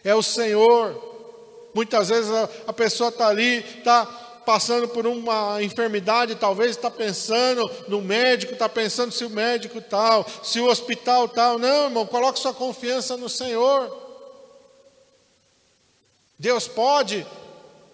é 0.05 0.15
o 0.15 0.23
Senhor. 0.23 1.11
Muitas 1.75 2.09
vezes 2.11 2.31
a, 2.31 2.49
a 2.69 2.73
pessoa 2.73 3.09
está 3.09 3.27
ali, 3.27 3.59
está 3.79 4.20
passando 4.45 4.89
por 4.89 5.07
uma 5.07 5.63
enfermidade, 5.63 6.35
talvez 6.35 6.71
está 6.71 6.91
pensando 6.91 7.71
no 7.89 8.01
médico, 8.01 8.53
está 8.53 8.69
pensando 8.69 9.13
se 9.13 9.25
o 9.25 9.31
médico 9.31 9.81
tal, 9.81 10.27
se 10.43 10.61
o 10.61 10.67
hospital 10.67 11.29
tal. 11.29 11.59
Não, 11.59 11.85
irmão, 11.85 12.07
coloque 12.07 12.39
sua 12.39 12.55
confiança 12.55 13.17
no 13.17 13.29
Senhor. 13.29 13.97
Deus 16.39 16.67
pode 16.67 17.27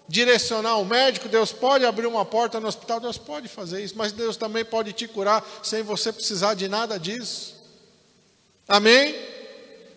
direcionar 0.07 0.77
o 0.77 0.85
médico, 0.85 1.27
Deus 1.27 1.51
pode 1.51 1.85
abrir 1.85 2.07
uma 2.07 2.23
porta 2.23 2.59
no 2.59 2.67
hospital, 2.67 2.99
Deus 2.99 3.17
pode 3.17 3.47
fazer 3.47 3.83
isso, 3.83 3.95
mas 3.97 4.13
Deus 4.13 4.37
também 4.37 4.63
pode 4.63 4.93
te 4.93 5.07
curar 5.07 5.45
sem 5.61 5.83
você 5.83 6.13
precisar 6.13 6.53
de 6.53 6.67
nada 6.69 6.97
disso. 6.97 7.55
Amém? 8.67 9.15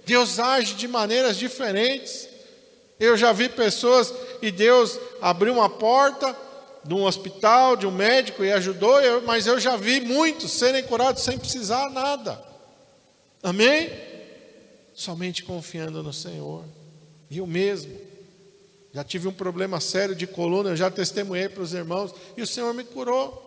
Deus 0.05 0.39
age 0.39 0.75
de 0.75 0.89
maneiras 0.89 1.37
diferentes. 1.37 2.29
Eu 2.99 3.17
já 3.17 3.33
vi 3.33 3.49
pessoas 3.49 4.13
e 4.43 4.51
Deus 4.51 4.99
abriu 5.21 5.55
uma 5.55 5.69
porta 5.69 6.37
de 6.85 6.95
um 6.95 7.05
hospital, 7.05 7.77
de 7.77 7.87
um 7.87 7.91
médico 7.91 8.45
e 8.45 8.53
ajudou, 8.53 8.99
mas 9.27 9.47
eu 9.47 9.61
já 9.61 9.77
vi 9.77 10.01
muitos 10.01 10.51
serem 10.53 10.83
curados 10.83 11.23
sem 11.23 11.39
precisar 11.39 11.91
nada. 11.91 12.43
Amém? 13.43 13.91
Somente 14.95 15.43
confiando 15.43 16.03
no 16.03 16.13
Senhor. 16.13 16.65
Eu 17.31 17.47
mesmo. 17.47 17.97
Já 18.93 19.05
tive 19.05 19.29
um 19.29 19.33
problema 19.33 19.81
sério 19.81 20.17
de 20.17 20.27
coluna, 20.27 20.71
eu 20.71 20.77
já 20.77 20.91
testemunhei 20.91 21.49
para 21.49 21.63
os 21.63 21.73
irmãos 21.73 22.13
e 22.37 22.43
o 22.43 22.47
Senhor 22.47 22.75
me 22.75 22.83
curou. 22.83 23.47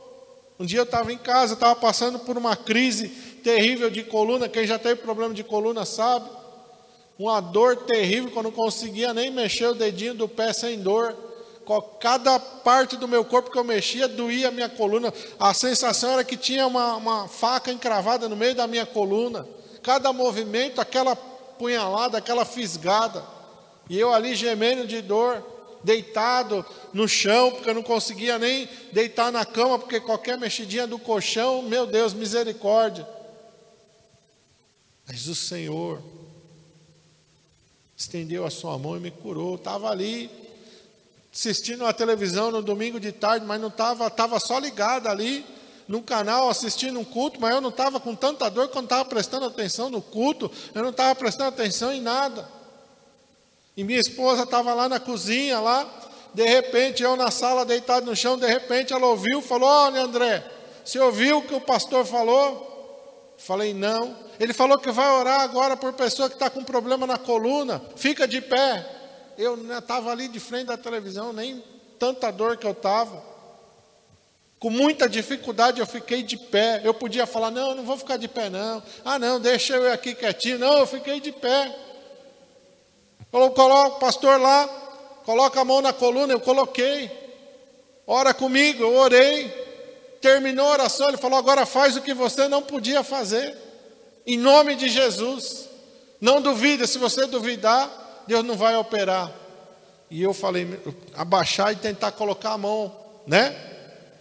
Um 0.60 0.66
dia 0.66 0.80
eu 0.80 0.84
estava 0.84 1.12
em 1.12 1.18
casa, 1.18 1.56
estava 1.56 1.76
passando 1.76 2.20
por 2.20 2.38
uma 2.38 2.56
crise 2.56 3.10
terrível 3.44 3.90
de 3.90 4.04
coluna. 4.04 4.48
Quem 4.48 4.66
já 4.66 4.80
teve 4.80 5.02
problema 5.02 5.34
de 5.34 5.44
coluna 5.44 5.84
sabe. 5.84 6.30
Uma 7.18 7.40
dor 7.40 7.78
terrível, 7.78 8.32
quando 8.32 8.46
não 8.46 8.52
conseguia 8.52 9.14
nem 9.14 9.30
mexer 9.30 9.68
o 9.68 9.76
dedinho 9.76 10.16
do 10.16 10.28
pé 10.28 10.52
sem 10.52 10.80
dor. 10.80 11.16
Cada 12.00 12.40
parte 12.40 12.98
do 12.98 13.08
meu 13.08 13.24
corpo 13.24 13.52
que 13.52 13.58
eu 13.58 13.64
mexia 13.64 14.08
doía 14.08 14.50
a 14.50 14.52
minha 14.52 14.68
coluna. 14.68 15.14
A 15.40 15.54
sensação 15.54 16.12
era 16.12 16.24
que 16.24 16.36
tinha 16.36 16.66
uma, 16.68 16.96
uma 16.96 17.28
faca 17.28 17.72
encravada 17.72 18.28
no 18.28 18.36
meio 18.36 18.56
da 18.56 18.68
minha 18.68 18.86
coluna. 18.86 19.48
Cada 19.82 20.12
movimento, 20.12 20.82
aquela 20.82 21.16
punhalada, 21.16 22.18
aquela 22.18 22.46
fisgada. 22.46 23.24
E 23.90 24.00
eu 24.00 24.14
ali 24.14 24.36
gemendo 24.36 24.88
de 24.88 25.02
dor, 25.02 25.44
deitado 25.84 26.66
no 26.94 27.08
chão, 27.08 27.52
porque 27.52 27.70
eu 27.70 27.76
não 27.76 27.84
conseguia 27.84 28.40
nem 28.40 28.68
deitar 28.92 29.32
na 29.32 29.46
cama, 29.46 29.78
porque 29.78 30.00
qualquer 30.00 30.38
mexidinha 30.38 30.88
do 30.88 30.98
colchão, 30.98 31.62
meu 31.62 31.86
Deus, 31.86 32.14
misericórdia. 32.14 33.08
Mas 35.08 35.28
o 35.28 35.36
Senhor 35.36 36.02
estendeu 37.96 38.46
a 38.46 38.50
sua 38.50 38.78
mão 38.78 38.98
e 38.98 39.00
me 39.00 39.12
curou. 39.12 39.56
Estava 39.56 39.90
ali 39.90 40.30
assistindo 41.34 41.86
a 41.86 41.94
televisão 41.94 42.52
no 42.52 42.62
domingo 42.62 43.00
de 43.00 43.12
tarde, 43.12 43.46
mas 43.46 43.60
não 43.60 43.70
estava, 43.70 44.08
estava 44.08 44.40
só 44.40 44.60
ligado 44.60 45.08
ali 45.08 45.44
no 45.88 46.02
canal 46.02 46.50
assistindo 46.50 47.00
um 47.00 47.04
culto, 47.04 47.42
mas 47.42 47.54
eu 47.54 47.62
não 47.62 47.70
estava 47.70 48.00
com 48.00 48.16
tanta 48.16 48.50
dor 48.50 48.70
quando 48.70 48.86
estava 48.86 49.06
prestando 49.06 49.46
atenção 49.46 49.90
no 49.90 50.02
culto, 50.02 50.50
eu 50.74 50.82
não 50.82 50.92
estava 50.92 51.14
prestando 51.16 51.50
atenção 51.50 51.92
em 51.92 52.02
nada. 52.02 52.48
E 53.76 53.84
minha 53.84 54.00
esposa 54.00 54.44
estava 54.44 54.74
lá 54.74 54.88
na 54.88 55.00
cozinha, 55.00 55.60
lá, 55.60 55.88
de 56.34 56.46
repente, 56.46 57.04
eu 57.04 57.16
na 57.16 57.30
sala 57.32 57.66
deitado 57.66 58.06
no 58.06 58.16
chão, 58.16 58.38
de 58.38 58.48
repente 58.48 58.94
ela 58.94 59.08
ouviu, 59.08 59.42
falou: 59.42 59.68
Olha, 59.68 60.02
André, 60.02 60.44
você 60.84 61.00
ouviu 61.00 61.40
o 61.40 61.42
que 61.44 61.54
o 61.54 61.62
pastor 61.62 62.06
falou? 62.06 62.73
Falei, 63.38 63.74
não. 63.74 64.16
Ele 64.40 64.54
falou 64.54 64.78
que 64.78 64.92
vai 64.92 65.10
orar 65.12 65.42
agora 65.42 65.76
por 65.76 65.94
pessoa 65.94 66.30
que 66.30 66.36
está 66.36 66.50
com 66.50 66.64
problema 66.64 67.06
na 67.06 67.18
coluna, 67.18 67.82
fica 67.96 68.28
de 68.28 68.42
pé. 68.42 68.86
Eu 69.38 69.58
estava 69.78 70.12
ali 70.12 70.28
de 70.28 70.40
frente 70.40 70.68
da 70.68 70.78
televisão, 70.78 71.34
nem 71.34 71.64
tanta 72.00 72.32
dor 72.32 72.58
que 72.58 72.68
eu 72.68 72.72
estava. 72.72 73.22
Com 74.60 74.70
muita 74.70 75.10
dificuldade 75.10 75.80
eu 75.80 75.86
fiquei 75.86 76.24
de 76.24 76.38
pé. 76.38 76.82
Eu 76.84 76.94
podia 76.94 77.26
falar, 77.26 77.52
não, 77.52 77.72
eu 77.72 77.76
não 77.76 77.84
vou 77.84 77.98
ficar 77.98 78.18
de 78.18 78.28
pé, 78.28 78.50
não. 78.50 78.82
Ah, 79.04 79.20
não, 79.20 79.40
deixa 79.40 79.76
eu 79.76 79.92
aqui 79.92 80.16
quietinho. 80.16 80.60
Não, 80.60 80.78
eu 80.78 80.88
fiquei 80.88 81.20
de 81.20 81.32
pé. 81.32 81.76
Coloca 83.30 83.64
o 83.64 84.00
pastor 84.00 84.40
lá, 84.40 84.68
coloca 85.26 85.60
a 85.60 85.66
mão 85.66 85.82
na 85.82 85.92
coluna, 85.92 86.34
eu 86.34 86.40
coloquei. 86.40 87.12
Ora 88.06 88.34
comigo, 88.34 88.84
eu 88.84 88.96
orei. 88.96 89.63
Terminou 90.24 90.68
a 90.68 90.72
oração, 90.72 91.10
ele 91.10 91.18
falou: 91.18 91.38
agora 91.38 91.66
faz 91.66 91.98
o 91.98 92.02
que 92.02 92.14
você 92.14 92.48
não 92.48 92.62
podia 92.62 93.04
fazer. 93.04 93.58
Em 94.26 94.38
nome 94.38 94.74
de 94.74 94.88
Jesus. 94.88 95.68
Não 96.22 96.42
duvida, 96.42 96.88
se 96.88 96.98
você 96.98 97.26
duvidar, 97.26 98.24
Deus 98.26 98.46
não 98.46 98.56
vai 98.56 98.78
operar. 98.78 99.30
E 100.10 100.24
eu 100.24 100.34
falei, 100.34 100.80
abaixar 101.14 101.74
e 101.74 101.76
tentar 101.76 102.14
colocar 102.14 102.54
a 102.54 102.58
mão, 102.58 102.96
né? 103.28 103.54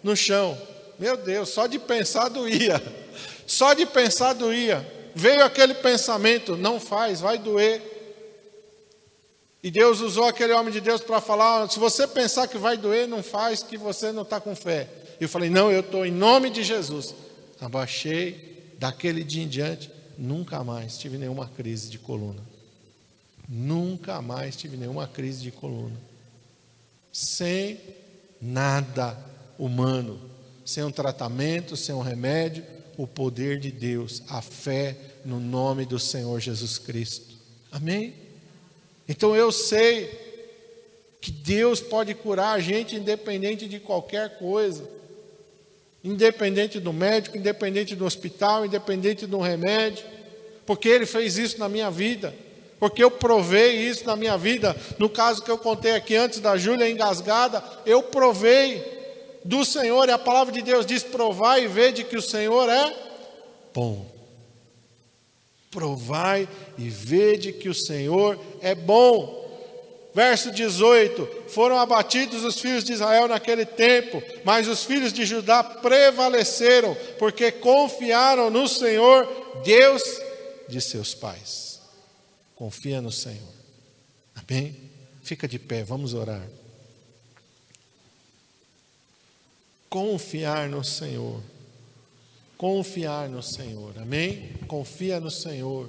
No 0.02 0.16
chão. 0.16 0.58
Meu 0.98 1.16
Deus, 1.16 1.50
só 1.50 1.68
de 1.68 1.78
pensar 1.78 2.28
doía. 2.28 2.82
Só 3.46 3.74
de 3.74 3.86
pensar 3.86 4.32
doía. 4.32 4.84
Veio 5.14 5.44
aquele 5.44 5.74
pensamento, 5.74 6.56
não 6.56 6.80
faz, 6.80 7.20
vai 7.20 7.38
doer. 7.38 7.80
E 9.62 9.70
Deus 9.70 10.00
usou 10.00 10.24
aquele 10.24 10.52
homem 10.52 10.72
de 10.72 10.80
Deus 10.80 11.00
para 11.00 11.20
falar: 11.20 11.70
se 11.70 11.78
você 11.78 12.08
pensar 12.08 12.48
que 12.48 12.58
vai 12.58 12.76
doer, 12.76 13.06
não 13.06 13.22
faz, 13.22 13.62
que 13.62 13.76
você 13.76 14.10
não 14.10 14.22
está 14.22 14.40
com 14.40 14.56
fé. 14.56 14.88
Eu 15.20 15.28
falei: 15.28 15.50
não, 15.50 15.70
eu 15.70 15.80
estou 15.80 16.04
em 16.04 16.10
nome 16.10 16.50
de 16.50 16.62
Jesus. 16.62 17.14
Abaixei, 17.60 18.72
daquele 18.78 19.22
dia 19.22 19.42
em 19.42 19.48
diante, 19.48 19.90
nunca 20.18 20.62
mais 20.64 20.98
tive 20.98 21.16
nenhuma 21.18 21.48
crise 21.48 21.90
de 21.90 21.98
coluna. 21.98 22.42
Nunca 23.48 24.20
mais 24.22 24.56
tive 24.56 24.76
nenhuma 24.76 25.06
crise 25.06 25.42
de 25.42 25.50
coluna. 25.50 25.96
Sem 27.12 27.78
nada 28.40 29.16
humano, 29.58 30.18
sem 30.64 30.82
um 30.82 30.90
tratamento, 30.90 31.76
sem 31.76 31.94
um 31.94 32.00
remédio, 32.00 32.64
o 32.96 33.06
poder 33.06 33.58
de 33.58 33.70
Deus, 33.70 34.22
a 34.28 34.42
fé 34.42 34.96
no 35.24 35.38
nome 35.38 35.84
do 35.84 35.98
Senhor 35.98 36.40
Jesus 36.40 36.78
Cristo. 36.78 37.36
Amém? 37.70 38.14
Então 39.08 39.36
eu 39.36 39.52
sei 39.52 40.10
que 41.20 41.30
Deus 41.30 41.80
pode 41.80 42.14
curar 42.14 42.56
a 42.56 42.60
gente 42.60 42.96
independente 42.96 43.68
de 43.68 43.78
qualquer 43.78 44.38
coisa. 44.38 44.88
Independente 46.04 46.80
do 46.80 46.92
médico, 46.92 47.36
independente 47.36 47.94
do 47.94 48.04
hospital, 48.04 48.66
independente 48.66 49.26
do 49.26 49.38
remédio, 49.38 50.04
porque 50.66 50.88
Ele 50.88 51.06
fez 51.06 51.38
isso 51.38 51.58
na 51.58 51.68
minha 51.68 51.90
vida, 51.90 52.34
porque 52.78 53.02
eu 53.02 53.10
provei 53.10 53.76
isso 53.76 54.04
na 54.04 54.16
minha 54.16 54.36
vida. 54.36 54.76
No 54.98 55.08
caso 55.08 55.42
que 55.42 55.50
eu 55.50 55.58
contei 55.58 55.92
aqui 55.92 56.16
antes 56.16 56.40
da 56.40 56.56
Júlia 56.56 56.90
engasgada, 56.90 57.62
eu 57.86 58.02
provei 58.02 58.82
do 59.44 59.64
Senhor, 59.64 60.08
e 60.08 60.12
a 60.12 60.18
palavra 60.18 60.52
de 60.52 60.62
Deus 60.62 60.86
diz: 60.86 61.02
provai 61.02 61.64
e 61.64 61.68
vede 61.68 62.04
que 62.04 62.16
o 62.16 62.22
Senhor 62.22 62.68
é 62.68 62.94
bom. 63.74 64.06
Provai 65.70 66.48
e 66.76 66.88
vede 66.88 67.52
que 67.52 67.68
o 67.68 67.74
Senhor 67.74 68.38
é 68.60 68.74
bom. 68.74 69.41
Verso 70.14 70.50
18: 70.50 71.26
Foram 71.48 71.78
abatidos 71.78 72.44
os 72.44 72.60
filhos 72.60 72.84
de 72.84 72.92
Israel 72.92 73.28
naquele 73.28 73.64
tempo, 73.64 74.22
mas 74.44 74.68
os 74.68 74.84
filhos 74.84 75.12
de 75.12 75.24
Judá 75.24 75.62
prevaleceram, 75.64 76.94
porque 77.18 77.50
confiaram 77.50 78.50
no 78.50 78.68
Senhor, 78.68 79.26
Deus 79.64 80.02
de 80.68 80.80
seus 80.80 81.14
pais. 81.14 81.80
Confia 82.54 83.00
no 83.00 83.10
Senhor. 83.10 83.52
Amém? 84.34 84.76
Fica 85.22 85.48
de 85.48 85.58
pé, 85.58 85.82
vamos 85.82 86.14
orar. 86.14 86.46
Confiar 89.88 90.68
no 90.68 90.84
Senhor. 90.84 91.42
Confiar 92.56 93.28
no 93.28 93.42
Senhor. 93.42 93.94
Amém? 93.98 94.52
Confia 94.66 95.18
no 95.20 95.30
Senhor. 95.30 95.88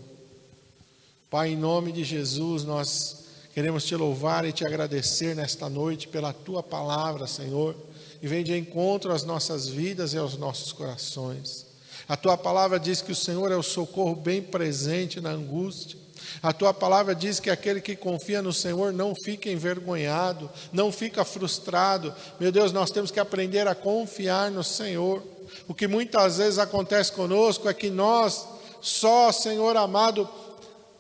Pai, 1.30 1.52
em 1.52 1.58
nome 1.58 1.92
de 1.92 2.04
Jesus, 2.04 2.64
nós 2.64 3.24
queremos 3.54 3.86
te 3.86 3.96
louvar 3.96 4.46
e 4.46 4.52
te 4.52 4.66
agradecer 4.66 5.36
nesta 5.36 5.70
noite 5.70 6.08
pela 6.08 6.34
tua 6.34 6.64
palavra, 6.64 7.28
Senhor, 7.28 7.76
e 8.22 8.28
vem 8.28 8.44
de 8.44 8.58
encontro 8.58 9.12
às 9.12 9.24
nossas 9.24 9.68
vidas 9.68 10.14
e 10.14 10.18
aos 10.18 10.38
nossos 10.38 10.72
corações. 10.72 11.66
A 12.08 12.18
tua 12.18 12.38
palavra 12.38 12.80
diz 12.80 13.02
que 13.02 13.12
o 13.12 13.16
Senhor 13.16 13.52
é 13.52 13.56
o 13.56 13.64
socorro 13.64 14.16
bem 14.16 14.42
presente 14.42 15.22
na 15.22 15.30
angústia. 15.30 15.98
A 16.42 16.52
tua 16.52 16.74
palavra 16.74 17.14
diz 17.14 17.40
que 17.40 17.50
aquele 17.50 17.80
que 17.80 17.96
confia 17.96 18.42
no 18.42 18.52
Senhor 18.52 18.92
não 18.92 19.14
fica 19.14 19.50
envergonhado, 19.50 20.50
não 20.72 20.92
fica 20.92 21.24
frustrado. 21.24 22.14
Meu 22.40 22.52
Deus, 22.52 22.72
nós 22.72 22.92
temos 22.92 23.12
que 23.12 23.20
aprender 23.20 23.68
a 23.68 23.76
confiar 23.76 24.50
no 24.50 24.64
Senhor. 24.64 25.22
O 25.68 25.74
que 25.74 25.88
muitas 25.88 26.38
vezes 26.38 26.60
acontece 26.60 27.12
conosco 27.12 27.70
é 27.70 27.74
que 27.74 27.90
nós, 27.90 28.46
só, 28.82 29.32
Senhor 29.32 29.78
amado, 29.78 30.28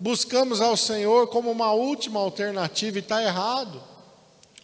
buscamos 0.03 0.59
ao 0.59 0.75
Senhor 0.75 1.27
como 1.27 1.49
uma 1.49 1.71
última 1.71 2.19
alternativa 2.19 2.97
e 2.97 2.99
está 2.99 3.23
errado. 3.23 3.81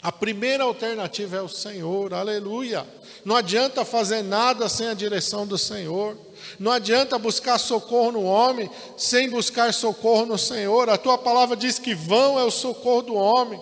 A 0.01 0.11
primeira 0.11 0.65
alternativa 0.65 1.37
é 1.37 1.41
o 1.41 1.47
Senhor, 1.47 2.13
aleluia. 2.13 2.85
Não 3.23 3.37
adianta 3.37 3.85
fazer 3.85 4.21
nada 4.21 4.67
sem 4.67 4.89
a 4.89 4.93
direção 4.93 5.47
do 5.47 5.57
Senhor. 5.57 6.17
Não 6.59 6.73
adianta 6.73 7.17
buscar 7.17 7.57
socorro 7.57 8.11
no 8.11 8.23
homem 8.23 8.69
sem 8.97 9.29
buscar 9.29 9.73
socorro 9.73 10.25
no 10.25 10.37
Senhor. 10.37 10.89
A 10.89 10.97
tua 10.97 11.17
palavra 11.17 11.55
diz 11.55 11.79
que 11.79 11.95
vão 11.95 12.37
é 12.37 12.43
o 12.43 12.51
socorro 12.51 13.03
do 13.03 13.15
homem. 13.15 13.61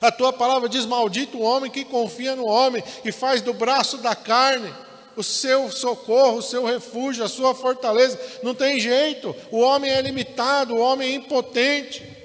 A 0.00 0.10
tua 0.10 0.32
palavra 0.32 0.70
diz: 0.70 0.86
Maldito 0.86 1.36
o 1.36 1.42
homem 1.42 1.70
que 1.70 1.84
confia 1.84 2.34
no 2.34 2.46
homem 2.46 2.82
e 3.04 3.12
faz 3.12 3.42
do 3.42 3.52
braço 3.52 3.98
da 3.98 4.14
carne 4.14 4.72
o 5.18 5.22
seu 5.24 5.68
socorro, 5.72 6.38
o 6.38 6.42
seu 6.42 6.64
refúgio, 6.64 7.24
a 7.24 7.28
sua 7.28 7.52
fortaleza. 7.52 8.16
Não 8.40 8.54
tem 8.54 8.78
jeito. 8.78 9.34
O 9.50 9.58
homem 9.58 9.90
é 9.90 10.00
limitado, 10.00 10.76
o 10.76 10.78
homem 10.78 11.10
é 11.10 11.14
impotente. 11.16 12.16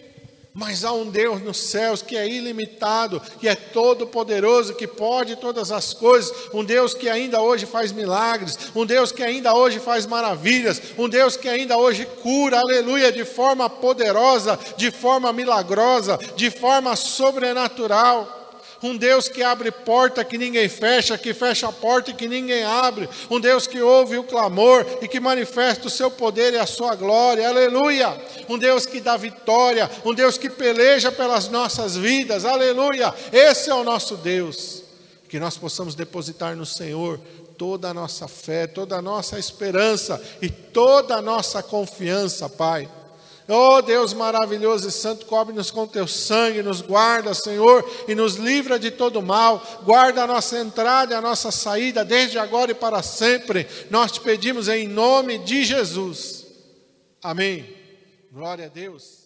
Mas 0.53 0.85
há 0.85 0.93
um 0.93 1.09
Deus 1.09 1.41
nos 1.41 1.57
céus 1.57 2.03
que 2.03 2.15
é 2.15 2.27
ilimitado, 2.29 3.19
que 3.39 3.47
é 3.47 3.55
todo-poderoso, 3.55 4.75
que 4.75 4.85
pode 4.85 5.35
todas 5.37 5.71
as 5.71 5.95
coisas, 5.95 6.31
um 6.53 6.63
Deus 6.63 6.93
que 6.93 7.09
ainda 7.09 7.41
hoje 7.41 7.65
faz 7.65 7.91
milagres, 7.91 8.55
um 8.75 8.85
Deus 8.85 9.11
que 9.11 9.23
ainda 9.23 9.55
hoje 9.55 9.79
faz 9.79 10.05
maravilhas, 10.05 10.79
um 10.95 11.09
Deus 11.09 11.35
que 11.35 11.49
ainda 11.49 11.75
hoje 11.75 12.05
cura, 12.21 12.59
aleluia, 12.59 13.11
de 13.11 13.25
forma 13.25 13.67
poderosa, 13.67 14.59
de 14.77 14.91
forma 14.91 15.33
milagrosa, 15.33 16.19
de 16.35 16.51
forma 16.51 16.95
sobrenatural 16.95 18.42
um 18.83 18.97
Deus 18.97 19.29
que 19.29 19.41
abre 19.41 19.71
porta 19.71 20.25
que 20.25 20.37
ninguém 20.37 20.67
fecha, 20.67 21.17
que 21.17 21.33
fecha 21.33 21.67
a 21.67 21.71
porta 21.71 22.11
e 22.11 22.13
que 22.13 22.27
ninguém 22.27 22.63
abre, 22.63 23.09
um 23.31 23.39
Deus 23.39 23.65
que 23.65 23.81
ouve 23.81 24.17
o 24.17 24.23
clamor 24.23 24.85
e 25.01 25.07
que 25.07 25.19
manifesta 25.19 25.87
o 25.87 25.89
seu 25.89 26.11
poder 26.11 26.53
e 26.53 26.57
a 26.57 26.65
sua 26.65 26.93
glória, 26.93 27.47
aleluia, 27.47 28.15
um 28.49 28.57
Deus 28.57 28.85
que 28.85 28.99
dá 28.99 29.15
vitória, 29.15 29.89
um 30.03 30.13
Deus 30.13 30.37
que 30.37 30.49
peleja 30.49 31.11
pelas 31.11 31.47
nossas 31.47 31.95
vidas, 31.95 32.43
aleluia, 32.43 33.13
esse 33.31 33.69
é 33.69 33.73
o 33.73 33.83
nosso 33.83 34.17
Deus, 34.17 34.83
que 35.29 35.39
nós 35.39 35.57
possamos 35.57 35.95
depositar 35.95 36.55
no 36.55 36.65
Senhor 36.65 37.19
toda 37.57 37.89
a 37.89 37.93
nossa 37.93 38.27
fé, 38.27 38.67
toda 38.67 38.97
a 38.97 39.01
nossa 39.01 39.39
esperança 39.39 40.21
e 40.41 40.49
toda 40.49 41.15
a 41.15 41.21
nossa 41.21 41.63
confiança, 41.63 42.49
Pai. 42.49 42.89
Oh 43.47 43.81
Deus 43.81 44.13
maravilhoso 44.13 44.87
e 44.87 44.91
santo, 44.91 45.25
cobre-nos 45.25 45.69
com 45.69 45.85
teu 45.85 46.07
sangue, 46.07 46.63
nos 46.63 46.81
guarda, 46.81 47.33
Senhor, 47.33 47.83
e 48.07 48.15
nos 48.15 48.35
livra 48.35 48.79
de 48.79 48.89
todo 48.91 49.21
mal. 49.21 49.81
Guarda 49.83 50.23
a 50.23 50.27
nossa 50.27 50.59
entrada 50.59 51.13
e 51.13 51.17
a 51.17 51.21
nossa 51.21 51.51
saída, 51.51 52.05
desde 52.05 52.39
agora 52.39 52.71
e 52.71 52.75
para 52.75 53.03
sempre. 53.03 53.67
Nós 53.89 54.11
te 54.11 54.21
pedimos 54.21 54.67
em 54.67 54.87
nome 54.87 55.39
de 55.39 55.63
Jesus. 55.63 56.45
Amém. 57.21 57.67
Glória 58.31 58.65
a 58.65 58.69
Deus. 58.69 59.22